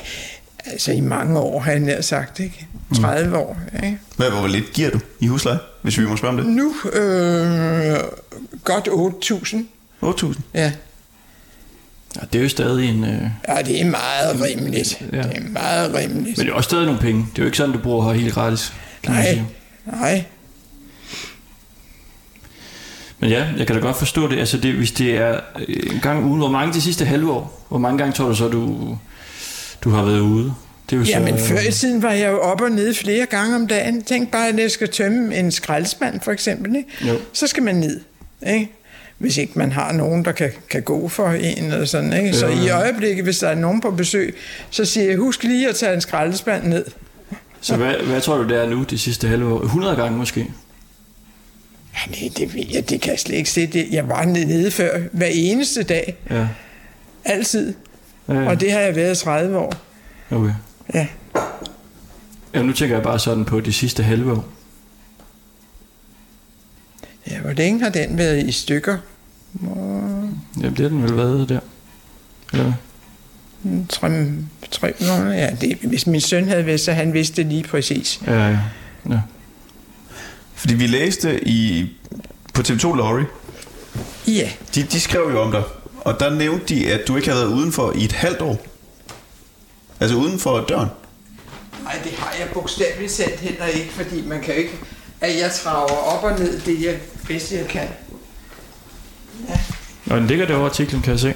[0.65, 2.67] altså i mange år, har jeg nær sagt, ikke?
[3.01, 3.99] 30 år, ikke?
[4.17, 6.45] Hvad, hvor lidt giver du i husleje, hvis vi må spørge om det?
[6.45, 7.97] Nu øh,
[8.63, 9.57] godt 8.000.
[10.03, 10.39] 8.000.
[10.53, 10.71] Ja.
[12.15, 13.03] Ja, det er jo stadig en...
[13.03, 15.01] Øh, ja, det er meget rimeligt.
[15.11, 15.17] Ja.
[15.17, 16.37] Det er meget rimeligt.
[16.37, 17.19] men det er også stadig nogle penge.
[17.31, 18.73] Det er jo ikke sådan, du bruger her helt gratis.
[19.07, 19.41] Nej,
[19.85, 20.23] nej.
[23.19, 24.39] Men ja, jeg kan da godt forstå det.
[24.39, 27.65] Altså det, hvis det er øh, en gang ugen, hvor mange de sidste halve år?
[27.69, 28.97] Hvor mange gange tror du så, du,
[29.83, 30.53] du har været ude?
[30.89, 33.25] Det er jo Jamen så, før i tiden var jeg jo op og ned flere
[33.25, 34.03] gange om dagen.
[34.03, 36.75] Tænk bare, at jeg skal tømme en skraldespand for eksempel.
[36.75, 36.89] Ikke?
[37.07, 37.17] Jo.
[37.33, 37.99] Så skal man ned.
[38.47, 38.71] Ikke?
[39.23, 42.13] Hvis ikke man har nogen, der kan, kan gå for en eller sådan.
[42.13, 42.33] Ikke?
[42.33, 44.35] Så i øjeblikket, hvis der er nogen på besøg,
[44.69, 46.85] så siger jeg, husk lige at tage en skraldespand ned.
[47.61, 49.61] Så hvad, hvad tror du, det er nu de sidste halve år?
[49.61, 50.39] 100 gange måske?
[51.93, 53.67] Ja, nej, det ved jeg, det kan jeg slet ikke se.
[53.67, 56.47] Det, jeg var nede før hver eneste dag, Ja.
[57.25, 57.73] altid.
[58.27, 58.49] ja, ja.
[58.49, 59.73] Og det har jeg været i 30 år.
[60.31, 60.53] Okay.
[60.93, 61.07] Ja.
[62.53, 64.45] Ja, nu tænker jeg bare sådan på de sidste halve år.
[67.31, 68.97] ja, hvor længe har den været i stykker?
[70.61, 71.59] Ja, det har den vel været der.
[72.53, 72.73] Eller hvad?
[73.89, 74.09] Tre,
[74.71, 75.33] tre måneder?
[75.33, 78.21] Ja, det, hvis min søn havde været, så han vidste det lige præcis.
[78.27, 78.57] Ja, ja.
[79.09, 79.19] ja.
[80.55, 81.89] Fordi vi læste i,
[82.53, 83.23] på TV2 Lorry,
[84.27, 85.63] Ja, de, de skrev jo om dig,
[86.01, 88.65] og der nævnte de, at du ikke har været udenfor i et halvt år.
[89.99, 90.89] Altså uden for døren.
[91.83, 94.73] Nej, det har jeg bogstaveligt talt heller ikke, fordi man kan jo ikke,
[95.21, 97.87] at jeg traver op og ned det jeg bedste jeg kan.
[100.09, 101.33] Og den ligger derovre artiklen, kan jeg se.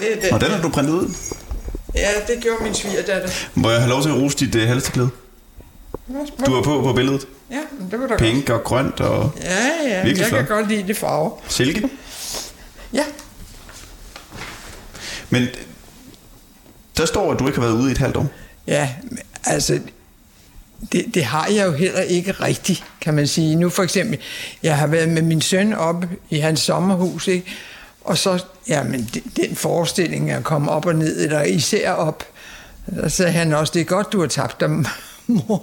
[0.00, 0.32] Det er den.
[0.32, 1.14] Og den har du printet ud.
[1.94, 3.28] Ja, det gjorde min svigerdatter.
[3.54, 5.10] Må jeg have lov til at rose dit uh, halsterklæde?
[6.46, 7.26] Du er på på billedet.
[7.50, 7.60] Ja,
[7.90, 8.20] det var da godt.
[8.20, 9.56] Pink og grønt og Ja,
[9.88, 10.46] ja, Virkelig jeg flot.
[10.46, 11.32] kan godt lide det farve.
[11.48, 11.88] silke.
[12.92, 13.04] Ja,
[15.30, 15.46] Men
[16.96, 18.26] der står, at du ikke har været ude i et halvt år.
[18.66, 18.88] ja,
[19.44, 19.80] altså,
[20.92, 23.56] det, det har jeg jo heller ikke rigtigt, kan man sige.
[23.56, 24.18] Nu for eksempel,
[24.62, 27.46] jeg har været med min søn op i hans sommerhus, ikke?
[28.04, 32.24] og så, jamen, det, den forestilling at komme op og ned, eller især op,
[32.94, 34.70] der sagde han også, det er godt, du har tabt dig,
[35.26, 35.62] mor.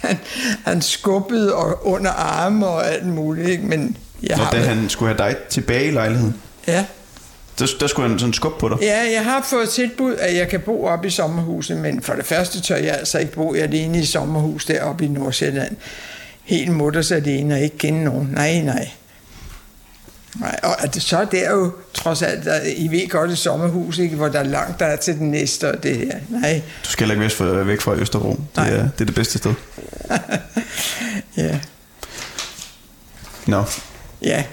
[0.00, 0.18] Han,
[0.64, 3.66] han skubbede og under arme og alt muligt, ikke?
[3.66, 4.50] men jeg Og har...
[4.50, 6.36] da han skulle have dig tilbage i lejligheden,
[6.66, 6.84] Ja,
[7.60, 8.76] der, der skulle han sådan skubbe på dig.
[8.82, 12.26] Ja, jeg har fået tilbud, at jeg kan bo oppe i sommerhuset, men for det
[12.26, 15.76] første tør jeg altså ikke bo alene i sommerhus deroppe i Nordsjælland.
[16.42, 18.28] Helt mutters alene og ikke kende nogen.
[18.32, 18.88] Nej, nej.
[20.34, 23.98] Nej, og at så er det jo trods alt, at I ved godt et sommerhus,
[23.98, 26.18] ikke, hvor der er langt der er til den næste og det her.
[26.28, 28.30] Nej, Du skal heller ikke væk væk fra Østerbro.
[28.30, 28.70] Det Nej.
[28.70, 29.54] er, det er det bedste sted.
[31.36, 31.60] ja,
[33.46, 33.64] Nå,
[34.22, 34.44] ja.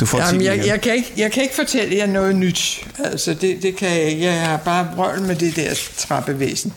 [0.00, 2.86] Du får Jamen, jeg, jeg, kan ikke, jeg kan ikke fortælle jer noget nyt.
[3.04, 4.22] Altså, det, det kan jeg ikke.
[4.24, 6.72] Jeg har bare brøl med det der trappevæsen.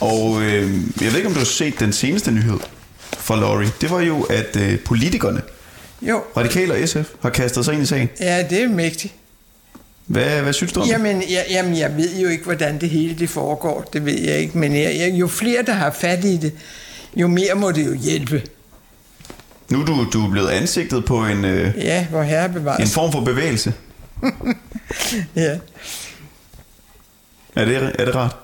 [0.00, 2.58] Og øh, jeg ved ikke, om du har set den seneste nyhed
[3.18, 3.70] fra Laurie.
[3.80, 5.42] Det var jo, at øh, politikerne,
[6.02, 8.08] Jo, Radikale og SF, har kastet sig ind i sagen.
[8.20, 9.14] ja, det er mægtigt.
[10.06, 10.92] Hvad, hvad synes du om det?
[10.92, 13.80] Jamen jeg, jamen, jeg ved jo ikke, hvordan det hele det foregår.
[13.92, 14.58] Det ved jeg ikke.
[14.58, 16.52] Men jeg, jeg, jo flere, der har fat i det,
[17.16, 18.42] jo mere må det jo hjælpe.
[19.70, 23.12] Nu er du, du er blevet ansigtet på en, øh, Ja, hvor herre en form
[23.12, 23.74] for bevægelse.
[25.36, 25.58] Ja.
[27.56, 28.36] Er det, er det rart?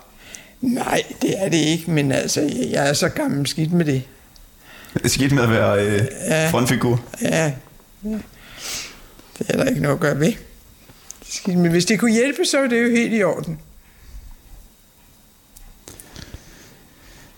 [0.60, 4.02] Nej, det er det ikke, men altså, jeg er så gammel skidt med det.
[5.04, 6.50] Skidt med at være øh, Ja.
[6.50, 7.00] frontfigur.
[7.22, 7.52] Ja,
[8.04, 8.08] ja.
[9.38, 10.32] det er der ikke noget at gøre ved.
[11.28, 13.58] Skidt, men hvis det kunne hjælpe, så er det jo helt i orden.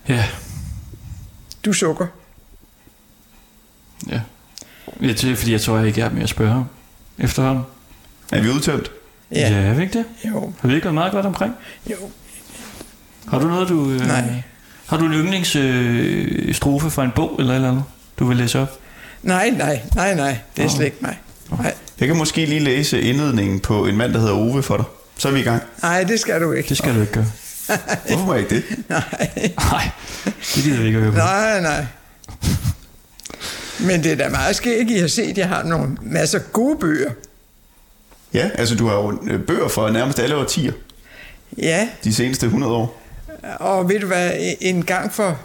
[0.08, 0.24] Ja,
[1.64, 2.06] Du sukker.
[4.08, 4.20] Ja.
[5.00, 6.64] Jeg tror, fordi jeg tror jeg ikke er mere at spørge om
[7.18, 7.64] efterhånden.
[8.32, 8.90] Er vi udtømt?
[9.32, 10.04] Ja, Ja, ja er vi ikke det?
[10.30, 11.54] jo, Har vi ikke været meget godt omkring?
[11.90, 11.96] jo.
[13.28, 13.90] Har du noget, du...
[13.90, 14.42] Øh, Nej.
[14.86, 15.68] Har du en yndlingsstrofe
[16.48, 17.84] øh, strofe fra en bog eller eller andet,
[18.18, 18.78] du vil læse op?
[19.22, 21.18] Nej, nej, nej, nej, det er slet ikke mig.
[21.50, 24.86] Nej, Jeg kan måske lige læse indledningen på en mand, der hedder Ove for dig.
[25.18, 25.62] Så er vi i gang.
[25.82, 26.68] nej det skal du ikke.
[26.68, 27.26] Det skal du ikke gøre.
[28.08, 28.64] Hvorfor må jeg ikke det?
[28.88, 29.02] Nej.
[29.58, 29.90] Nej,
[30.34, 31.18] det gider vi ikke at høre på.
[31.18, 31.86] Nej, nej.
[33.80, 36.78] Men det er da meget skægt, I har set, at jeg har nogle masser gode
[36.78, 37.10] bøger.
[38.34, 40.72] Ja, altså du har jo øh, bøger fra nærmest alle årtier.
[41.58, 43.02] Ja, De seneste 100 år.
[43.60, 45.38] og ved du hvad, en gang for,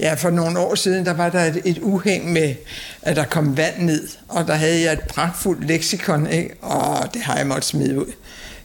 [0.00, 2.54] ja, for nogle år siden, der var der et, et uhæng med,
[3.02, 6.54] at der kom vand ned, og der havde jeg et pragtfuldt leksikon, ikke?
[6.62, 8.12] og det har jeg måttet smide ud.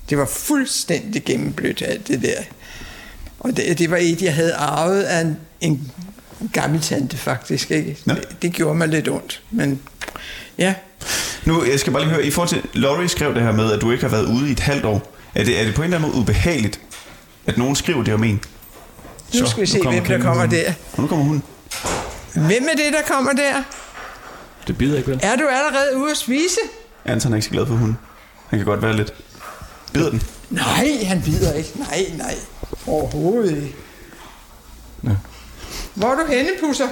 [0.10, 2.42] Det var fuldstændig gennemblødt, alt det der.
[3.40, 5.92] Og det, det var et, jeg havde arvet af en, en
[6.54, 7.72] gammel tante, faktisk.
[7.72, 7.98] Ikke?
[8.06, 8.14] Nå.
[8.14, 9.80] Det, det gjorde mig lidt ondt, men
[10.58, 10.74] ja.
[11.46, 13.82] Nu, jeg skal bare lige høre, i forhold til, Laurie skrev det her med, at
[13.82, 15.16] du ikke har været ude i et halvt år.
[15.36, 16.80] Er det, er det på en eller anden måde ubehageligt,
[17.46, 18.42] at nogen skriver det om en?
[19.34, 20.74] Nu Så, skal vi nu se, kommer hvem der kommer der.
[20.94, 21.44] Og nu kommer hun.
[22.34, 23.64] Hvem er det, der kommer der?
[24.68, 25.20] Det bider ikke vel?
[25.24, 26.58] Er du allerede ude at spise?
[27.06, 27.98] Anton er ikke så glad for hunden.
[28.48, 29.14] Han kan godt være lidt.
[29.94, 30.22] Bider den?
[30.50, 31.70] Nej, han bider ikke.
[31.76, 32.36] Nej, nej.
[32.88, 33.76] Overhovedet ikke.
[35.04, 35.10] Ja.
[35.96, 36.88] Hvor er du henne, Pusser?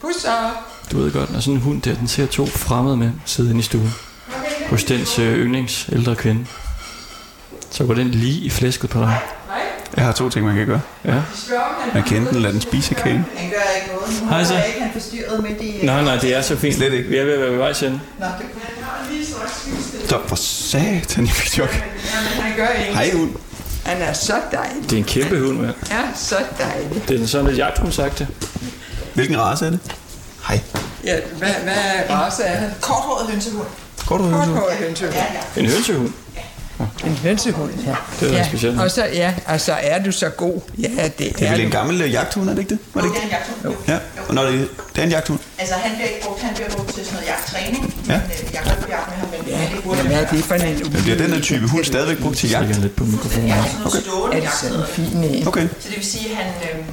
[0.00, 0.64] Pusser.
[0.92, 3.60] Du ved godt, når sådan en hund der, den ser to fremmede mænd sidde inde
[3.60, 3.94] i stuen.
[4.70, 6.46] Hos dens øh, yndlings ældre kvinde.
[7.70, 9.18] Så går den lige i flæsket på dig.
[9.96, 10.80] Jeg har to ting, man kan gøre.
[11.94, 13.24] Man kan enten lade den spise kagen.
[13.36, 14.22] Han gør ikke noget.
[14.22, 14.54] Nu Hej, så.
[14.66, 15.86] ikke han forstyrret midt i...
[15.86, 16.74] Nej, nej, det er så fint.
[16.74, 17.08] Slet ikke.
[17.08, 21.50] Vi er ved at være ved vej til Nå, det Så for satan, jeg fik
[21.50, 21.68] chok.
[21.68, 21.82] Han.
[22.94, 23.30] Hej, hund.
[23.84, 24.82] Han er så dejlig.
[24.82, 25.74] Det er en kæmpe hund, mand.
[25.90, 27.08] Ja, så dejlig.
[27.08, 28.28] Det er sådan lidt jagthundsagtigt.
[29.14, 29.80] Hvilken race er det?
[30.48, 30.60] Hej.
[31.04, 32.70] Ja, hvad, hvad race er han?
[32.80, 33.66] korthåret hønsehund.
[34.06, 34.46] Går du hønse?
[34.52, 35.14] Korthåret hønsehund.
[35.14, 35.24] Ja,
[35.56, 35.60] ja.
[35.60, 36.12] En hønsehund.
[37.06, 37.94] En hønsehund, ja.
[38.20, 38.38] Det er ja.
[38.38, 38.48] ja.
[38.48, 38.80] specielt.
[38.80, 40.60] Og så, ja, og så er du så god.
[40.78, 41.64] Ja, det Det er er vel du.
[41.64, 42.78] en gammel øh, jagthund, er det ikke det?
[42.94, 43.76] Var det Det er ikke en jagthund.
[43.86, 43.92] det?
[43.92, 45.38] Ja, og når det, det er en jagthund.
[45.58, 47.82] Altså, han bliver ikke brugt, han bliver brugt til sådan noget jagttræning.
[48.08, 48.12] Ja.
[48.12, 50.28] Men øh, jeg kan ikke jagte med ham, men Ja, det burde men hvad er
[50.30, 52.64] det for en Men bliver den her type hund stadigvæk brugt til jagt?
[52.64, 53.48] Stikker lidt på mikrofonen.
[53.48, 55.48] Jeg er sådan noget stående Er det sådan en fin en?
[55.48, 55.66] Okay.
[55.82, 56.84] Så det vil sige, at han, øh,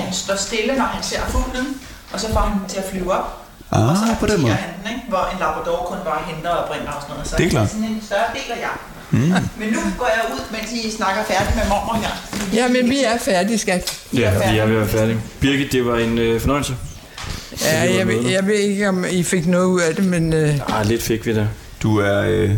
[0.00, 1.66] han står stille, når han ser fuglen,
[2.12, 3.26] og så får han den til at flyve op.
[3.72, 4.52] Ah, og så på den måde.
[4.54, 5.02] han den, ikke?
[5.08, 7.28] hvor en labrador kun bare henter og bringer og sådan noget.
[7.30, 7.68] Så Det er klart.
[7.70, 8.92] sådan en større del af jagten.
[9.10, 9.18] Mm.
[9.18, 9.32] Men
[9.72, 12.10] nu går jeg ud, mens I snakker færdigt med mormor her.
[12.54, 13.98] Ja, men vi er færdige, skat.
[14.14, 15.18] Ja, vi er ved at være færdige.
[15.40, 16.74] Birgit, det var en øh, fornøjelse.
[17.64, 20.80] Ja, jeg, ved, jeg ved ikke, om I fik noget ud af det, men øh,
[20.80, 21.46] Ah, lidt fik vi der.
[21.82, 22.22] Du er...
[22.28, 22.50] Øh,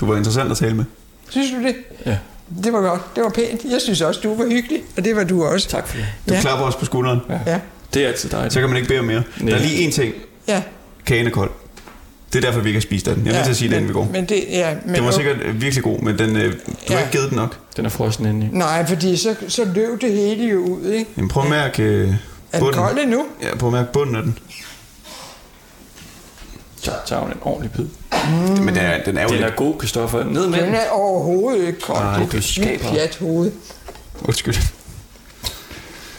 [0.00, 0.84] du var interessant at tale med.
[1.28, 1.74] synes du det?
[2.06, 2.16] Ja.
[2.64, 3.14] Det var godt.
[3.16, 3.64] Det var pænt.
[3.70, 5.68] Jeg synes også, du var hyggelig, og det var du også.
[5.68, 6.06] Tak for det.
[6.28, 6.40] Du Ja.
[6.40, 7.20] klapper os på skulderen.
[7.46, 7.58] Ja,
[7.94, 8.54] Det er altid dejligt.
[8.54, 9.22] Så kan man ikke bede om mere.
[9.40, 9.50] Nej.
[9.50, 10.14] Der er lige én ting.
[10.48, 10.62] ja.
[11.06, 11.50] Kagen er kold.
[12.32, 13.24] Det er derfor, vi ikke har spist af den.
[13.26, 14.08] Jeg er nødt til at sige men, inden vi går.
[14.12, 16.58] Men det, ja, men, Den var sikkert virkelig god, men den, øh, du
[16.88, 16.98] har Ja.
[16.98, 17.56] ikke givet den nok.
[17.76, 18.48] Den er frossen inde i.
[18.52, 21.10] Nej, fordi så, så løb det hele jo ud, ikke?
[21.16, 22.12] Jamen, prøv at mærke øh, Er
[22.52, 22.74] den bunden.
[22.74, 23.26] kold endnu?
[23.42, 24.38] Ja, prøv at mærke bunden af den.
[26.82, 27.84] Så tager hun en ordentlig bid.
[28.12, 28.64] Mm.
[28.64, 30.24] Men den er, den er jo Den er god, Kristoffer.
[30.24, 30.74] Ned med Den den.
[30.74, 31.98] er overhovedet ikke kold.
[31.98, 32.70] Nej, det er skaber.
[32.74, 33.52] et pjat hoved.
[34.22, 34.54] Undskyld.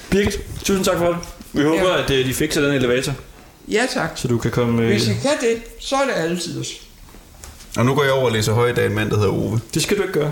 [0.10, 1.18] Birgit, tusind tak for det.
[1.54, 2.04] Vi håber, Ja.
[2.04, 3.14] at øh, de fikser den elevator,
[3.68, 4.10] Ja, tak.
[4.16, 4.82] så du kan komme...
[4.82, 6.68] Øh, Hvis I kan det, så er det altid os.
[7.78, 9.60] Og nu går jeg over og læser højt af en mand, der hedder Ove.
[9.74, 10.32] det skal du ikke gøre.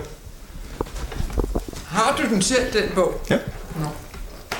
[1.87, 3.21] Har du den selv, den bog?
[3.29, 3.37] Ja.
[3.79, 3.85] Nå.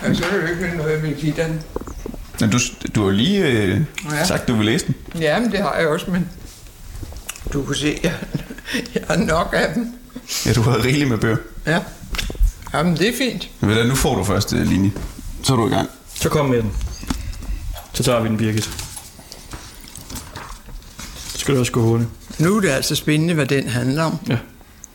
[0.03, 1.61] Ja, så er det jo ikke noget, jeg vil give den.
[2.39, 2.59] Men du,
[2.95, 4.25] du har lige øh, Ja.
[4.25, 4.95] sagt, du vil læse den.
[5.21, 6.29] Ja, men det har jeg også, men
[7.53, 8.13] du kan se, jeg,
[8.95, 9.93] jeg har nok af dem.
[10.45, 11.37] Ja, du har rigeligt med bøger.
[11.65, 11.79] Ja.
[12.73, 13.49] Jamen, det er fint.
[13.59, 14.91] Men ved du, nu får du første linje.
[15.43, 15.89] Så er du i gang.
[16.15, 16.71] Så kom med den.
[17.99, 18.63] Så tager vi den, Birgit.
[21.27, 22.09] Så skal du også gå hurtigt.
[22.39, 24.17] Nu er det altså spændende, hvad den handler om.
[24.27, 24.37] Ja.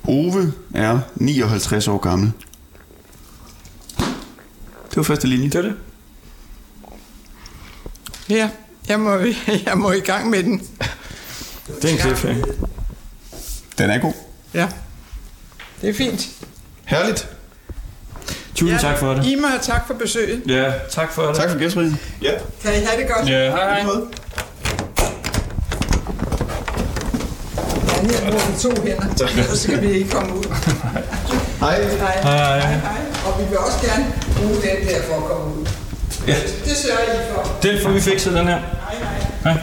[0.05, 2.33] Ove er 59 år gammel.
[4.91, 5.49] Det var første linje.
[5.49, 5.75] Det er det.
[8.29, 8.51] Ja,
[8.89, 9.19] jeg må,
[9.67, 10.59] jeg må i gang med den.
[11.83, 12.47] Det er en cliffhanger.
[13.79, 14.15] Den er god.
[14.55, 14.69] Ja,
[15.81, 16.31] det er fint.
[16.85, 17.34] Herligt.
[18.55, 19.27] Tusind tak for det.
[19.27, 20.43] I må have tak for besøget.
[20.47, 21.37] Ja, tak for det.
[21.37, 22.01] Tak for gæstfriheden.
[22.23, 22.31] Ja.
[22.63, 23.29] Kan I have det godt?
[23.29, 23.91] Ja, hej hej.
[27.89, 30.45] Ja, her bruger vi to hænder, så skal vi ikke komme ud.
[31.61, 31.83] Hej.
[31.83, 31.83] Hej.
[32.23, 32.61] Hej, hej.
[32.61, 32.77] Hej.
[33.27, 35.67] Og vi vil også gerne bruge den der for at komme ud.
[36.27, 36.35] Ja.
[36.65, 37.59] Det sørger I for.
[37.63, 38.59] Den får vi fikset, den her.
[38.59, 38.95] Hej,
[39.45, 39.53] hej.
[39.53, 39.63] Hej.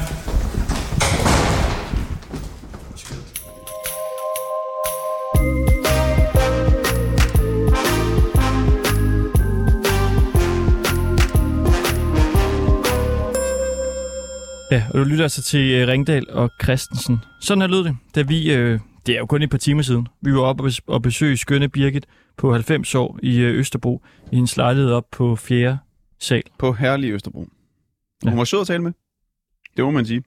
[14.72, 17.18] Ja, og du lytter altså til uh, Ringdal og Christensen.
[17.42, 20.08] Sådan her lød det, da vi, uh, det er jo kun et par timer siden,
[20.22, 22.06] vi var oppe og bes- og besøge skønne Birgit
[22.38, 24.02] på 90 år i uh, Østerbro,
[24.32, 25.78] i hendes lejlighed op på 4.
[26.20, 26.44] sal.
[26.60, 27.40] På herlig Østerbro.
[28.24, 28.36] Hun Ja.
[28.36, 28.92] var sød at tale med.
[29.78, 30.24] Det må man sige.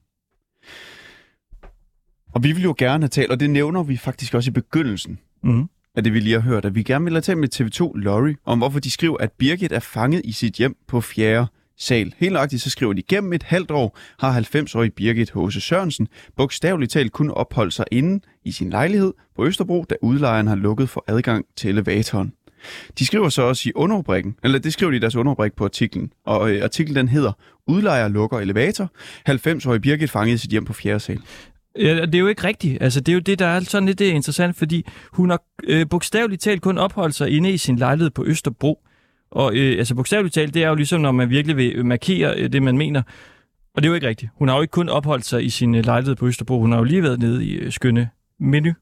[2.34, 5.18] Og vi vil jo gerne have talt, og det nævner vi faktisk også i begyndelsen
[5.42, 5.68] Mm.
[5.94, 8.34] af det, vi lige har hørt, at vi gerne vil have talt med TV2 Lorry
[8.44, 11.46] om, hvorfor de skriver, at Birgit er fanget i sit hjem på 4
[11.78, 12.14] sal.
[12.18, 15.62] Helt nøjagtigt så skriver de, gennem et halvt år har 90-årige Birgit H.C.
[15.62, 20.56] Sørensen bogstaveligt talt kun opholdt sig inde i sin lejlighed på Østerbro, da udlejeren har
[20.56, 22.32] lukket for adgang til elevatoren.
[22.98, 26.12] De skriver så også i underrubrikken, eller det skriver de i deres underrubrik på artiklen,
[26.26, 27.32] og øh, artiklen den hedder
[27.66, 28.90] Udlejer lukker elevator,
[29.28, 31.00] 90-årig Birgit fanget i sit hjem på 4.
[31.00, 31.20] sal.
[31.78, 32.82] Ja, det er jo ikke rigtigt.
[32.82, 35.42] Altså, det er jo det, der er sådan lidt det er interessant, fordi hun har
[35.64, 38.84] øh, bogstaveligt talt kun opholdt sig inde i sin lejlighed på Østerbro.
[39.34, 42.52] Og øh, altså bogstaveligt talt, det er jo ligesom, når man virkelig vil markere øh,
[42.52, 43.02] det, man mener.
[43.74, 44.32] Og det er jo ikke rigtigt.
[44.38, 46.60] Hun har jo ikke kun opholdt sig i sin øh, lejlighed på Østerbro.
[46.60, 48.08] Hun har jo lige været nede i øh, skønne
[48.40, 48.72] menu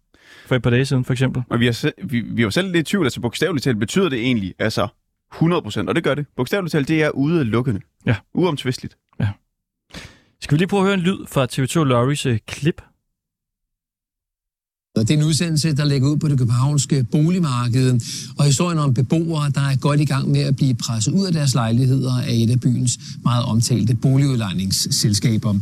[0.46, 1.42] for et par dage siden, for eksempel.
[1.50, 4.09] Og vi har, se- vi, vi var selv lidt i tvivl, altså bogstaveligt talt betyder
[4.09, 4.88] det egentlig, altså
[5.34, 6.26] 100%, og det gør det.
[6.36, 7.80] Bogstaveligt talt, det er udelukkende.
[8.07, 8.16] Ja.
[8.34, 8.96] Uomtvisteligt.
[10.40, 12.82] Skal vi lige prøve at høre en lyd fra TV2 Lorries øh, klip?
[14.97, 18.01] Det er en udsendelse, der ligger ud på det københavnske boligmarked,
[18.38, 21.32] og historien om beboere, der er godt i gang med at blive presset ud af
[21.32, 25.55] deres lejligheder af et af byens meget omtalte boligudlejningsselskaber.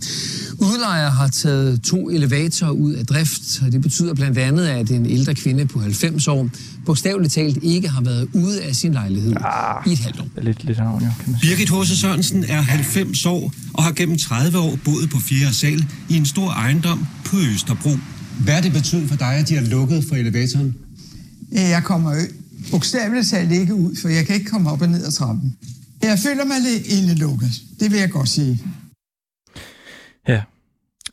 [0.59, 5.07] Udlejer har taget to elevatorer ud af drift, og det betyder blandt andet, at en
[5.07, 6.49] ældre kvinde på 90 år
[6.87, 10.43] bogstaveligt talt ikke har været ude af sin lejlighed ah, i et halvt år.
[10.43, 11.57] Lidt, lidt havn, ja, kan man sige.
[11.57, 12.01] Birgit H.C.
[12.01, 15.53] Sørensen er 90 år og har gennem 30 år boet på 4.
[15.53, 17.91] sal i en stor ejendom på Østerbro.
[18.45, 20.77] Hvad har det betydet for dig, at de har lukket for elevatoren?
[21.53, 22.21] Jeg kommer jo
[22.71, 25.57] bogstaveligt talt ikke ud, for jeg kan ikke komme op og ned ad trappen.
[26.03, 27.51] Jeg føler mig lidt indelukket.
[27.81, 28.59] Det vil jeg godt sige.
[30.29, 30.43] Ja.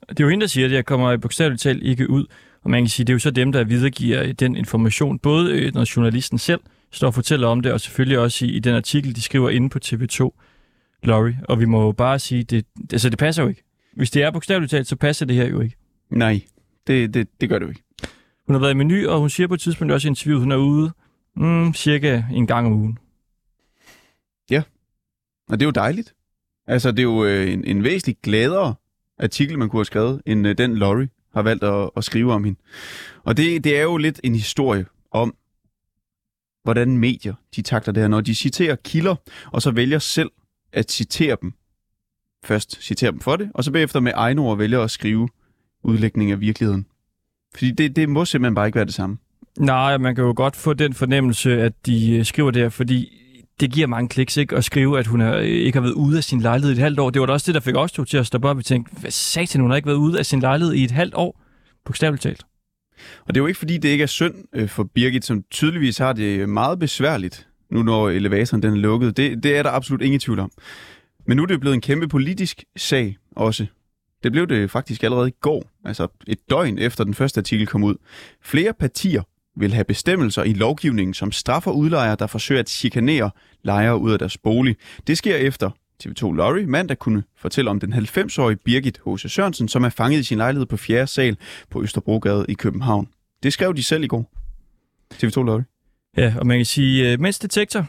[0.10, 2.26] Det er jo hende, der siger, at jeg kommer bogstaveligt talt ikke ud.
[2.64, 5.74] Og man kan sige, det er jo så dem, der videregiver den information, både øh,
[5.74, 6.60] når journalisten selv
[6.92, 9.70] står og fortæller om det, og selvfølgelig også i, i den artikel, de skriver inde
[9.70, 10.30] på TV2,
[11.04, 11.38] Laurie.
[11.50, 13.64] Og vi må jo bare sige, det, altså det passer jo ikke.
[13.96, 15.76] Hvis det er bogstaveligt talt, så passer det her jo ikke.
[16.12, 16.42] Nej,
[16.88, 17.84] det, det, det gør det jo ikke.
[18.48, 20.52] Hun har været i menu, og hun siger på et tidspunkt også i interviewet, hun
[20.52, 20.92] er ude
[21.36, 22.98] mm, cirka en gang om ugen.
[24.52, 24.64] Ja,
[25.50, 26.14] og det er jo dejligt.
[26.68, 28.76] Altså, det er jo øh, en, en væsentlig gladere
[29.20, 32.44] artikel, man kunne have skrevet, end øh, den Laurie har valgt at, at skrive om
[32.44, 32.60] hende.
[33.24, 35.36] Og det, det er jo lidt en historie om,
[36.64, 39.16] hvordan medier de takter det her, når de citerer kilder,
[39.52, 40.32] og så vælger selv
[40.74, 41.54] at citere dem.
[42.44, 45.30] Først citere dem for det, og så bagefter med egne ord vælger at skrive
[45.84, 46.86] udlægning af virkeligheden.
[47.56, 49.18] Fordi det, det må simpelthen bare ikke være det samme.
[49.60, 53.24] Nej, man kan jo godt få den fornemmelse, at de øh, skriver det her, fordi
[53.60, 54.56] det giver mange kliks, ikke?
[54.56, 57.00] At skrive, at hun er, ikke har været ude af sin lejlighed i et halvt
[57.00, 57.10] år.
[57.10, 58.58] Det var da også det, der fik os to til at stoppe op.
[58.58, 61.14] Vi tænkte, hvad satan, hun har ikke været ude af sin lejlighed i et halvt
[61.16, 61.42] år?
[61.86, 62.44] Bogstaveligt talt.
[63.26, 65.98] Og det er jo ikke, fordi det ikke er synd øh, for Birgit, som tydeligvis
[65.98, 69.18] har det meget besværligt, nu når elevatoren den er lukket.
[69.18, 70.52] Det, det er der absolut ingen tvivl om.
[71.28, 73.66] Men nu er det blevet en kæmpe politisk sag også.
[74.24, 77.84] Det blev det faktisk allerede i går, altså et døgn efter den første artikel kom
[77.84, 77.96] ud.
[78.42, 79.22] Flere partier
[79.60, 83.32] vil have bestemmelser i lovgivningen, som straffer udlejere, der forsøger at chikanere
[83.64, 84.76] lejere ud af deres bolig.
[85.08, 85.70] Det sker efter
[86.04, 89.32] TV2 Lorry mandag kunne fortælle om den 90-årige Birgit H.C.
[89.32, 91.08] Sørensen, som er fanget i sin lejlighed på 4.
[91.08, 91.38] sal
[91.70, 93.08] på Østerbrogade i København.
[93.44, 94.32] Det skrev de selv i går.
[95.14, 95.62] TV2 Lorry.
[96.18, 97.86] Ja, og man kan sige, øh, mens detektor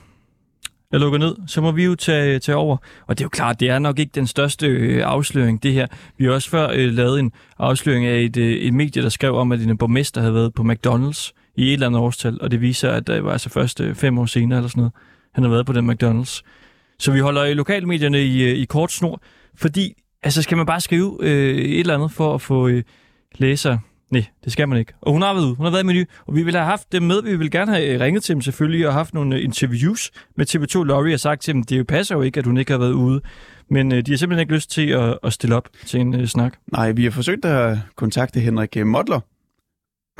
[0.93, 2.76] er lukket ned, så må vi jo tage, tage over.
[3.07, 5.86] Og det er jo klart, det er nok ikke den største øh, afsløring, det her.
[6.18, 9.34] Vi har også før øh, lavet en afsløring af et, øh, et medie, der skrev
[9.36, 12.61] om, at en borgmester havde været på McDonald's i et eller andet årstal, og det
[12.61, 14.93] viser, at det var altså først øh, fem år senere eller sådan noget,
[15.34, 16.43] han har været på den McDonald's.
[16.99, 19.20] Så vi holder i lokalmedierne i, øh, i kort snor,
[19.55, 22.82] fordi altså skal man bare skrive øh, et eller andet for at få øh,
[23.39, 23.78] læser
[24.11, 24.92] Nej, det skal man ikke.
[25.00, 25.54] Og hun har været ude.
[25.54, 27.22] Hun har været i menu, og vi ville have haft dem med.
[27.22, 30.46] Vi ville gerne have øh, ringet til dem selvfølgelig og haft nogle øh, interviews med
[30.46, 32.92] TV2 Lorry og sagt til dem, det passer jo ikke, at hun ikke har været
[32.92, 33.20] ude.
[33.70, 36.26] Men øh, de har simpelthen ikke lyst til at, at stille op til en øh,
[36.26, 36.56] snak.
[36.72, 39.20] Nej, vi har forsøgt at kontakte Henrik Modler,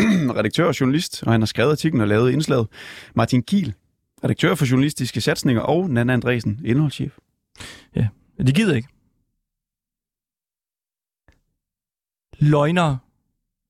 [0.39, 2.67] redaktør og journalist, og han har skrevet artiklen og lavet indslaget.
[3.15, 3.75] Martin Kiel,
[4.25, 7.13] redaktør for journalistiske satsninger, og Nana Andresen, indholdschef.
[7.97, 8.09] Ja,
[8.47, 8.89] de gider ikke.
[12.39, 12.99] Løgnere.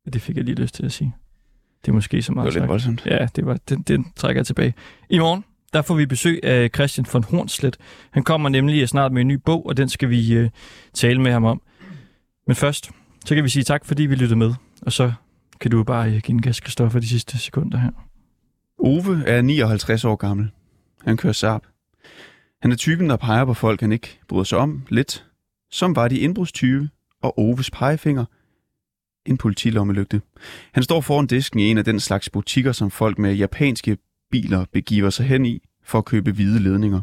[0.08, 1.14] Det fik jeg lige lyst til at sige.
[1.82, 2.94] Det er måske så meget Det var lidt sagt.
[2.96, 3.06] voldsomt.
[3.20, 4.74] Ja, det var, den, den trækker jeg tilbage.
[5.10, 7.76] I morgen, der får vi besøg af Christian von Hornslet.
[8.10, 10.50] Han kommer nemlig snart med en ny bog, og den skal vi øh,
[10.94, 11.62] tale med ham om.
[12.46, 12.90] Men først,
[13.24, 14.54] så kan vi sige tak, fordi vi lyttede med.
[14.82, 15.12] Og så
[15.60, 17.90] kan du bare øh, give en gas, Christoffer, de sidste sekunder her.
[18.78, 20.50] Ove er 59 år gammel.
[21.04, 21.62] Han kører Saab.
[22.62, 25.24] Han er typen, der peger på folk, han ikke bryder sig om lidt.
[25.70, 26.88] Som var de indbrudstyve,
[27.22, 28.24] og Oves pegefinger
[29.28, 30.20] en politilommelygte.
[30.72, 33.96] Han står foran disken i en af den slags butikker, som folk med japanske
[34.30, 37.02] biler begiver sig hen i for at købe hvide ledninger.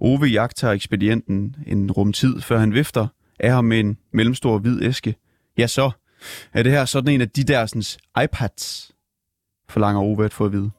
[0.00, 3.06] Ove jagter ekspedienten en rumtid, før han vifter
[3.40, 5.14] af ham med en mellemstor hvid æske.
[5.58, 5.90] Ja, så
[6.52, 8.92] er det her sådan en af de der sådan, iPads,
[9.68, 10.70] forlanger Ove at få at vide.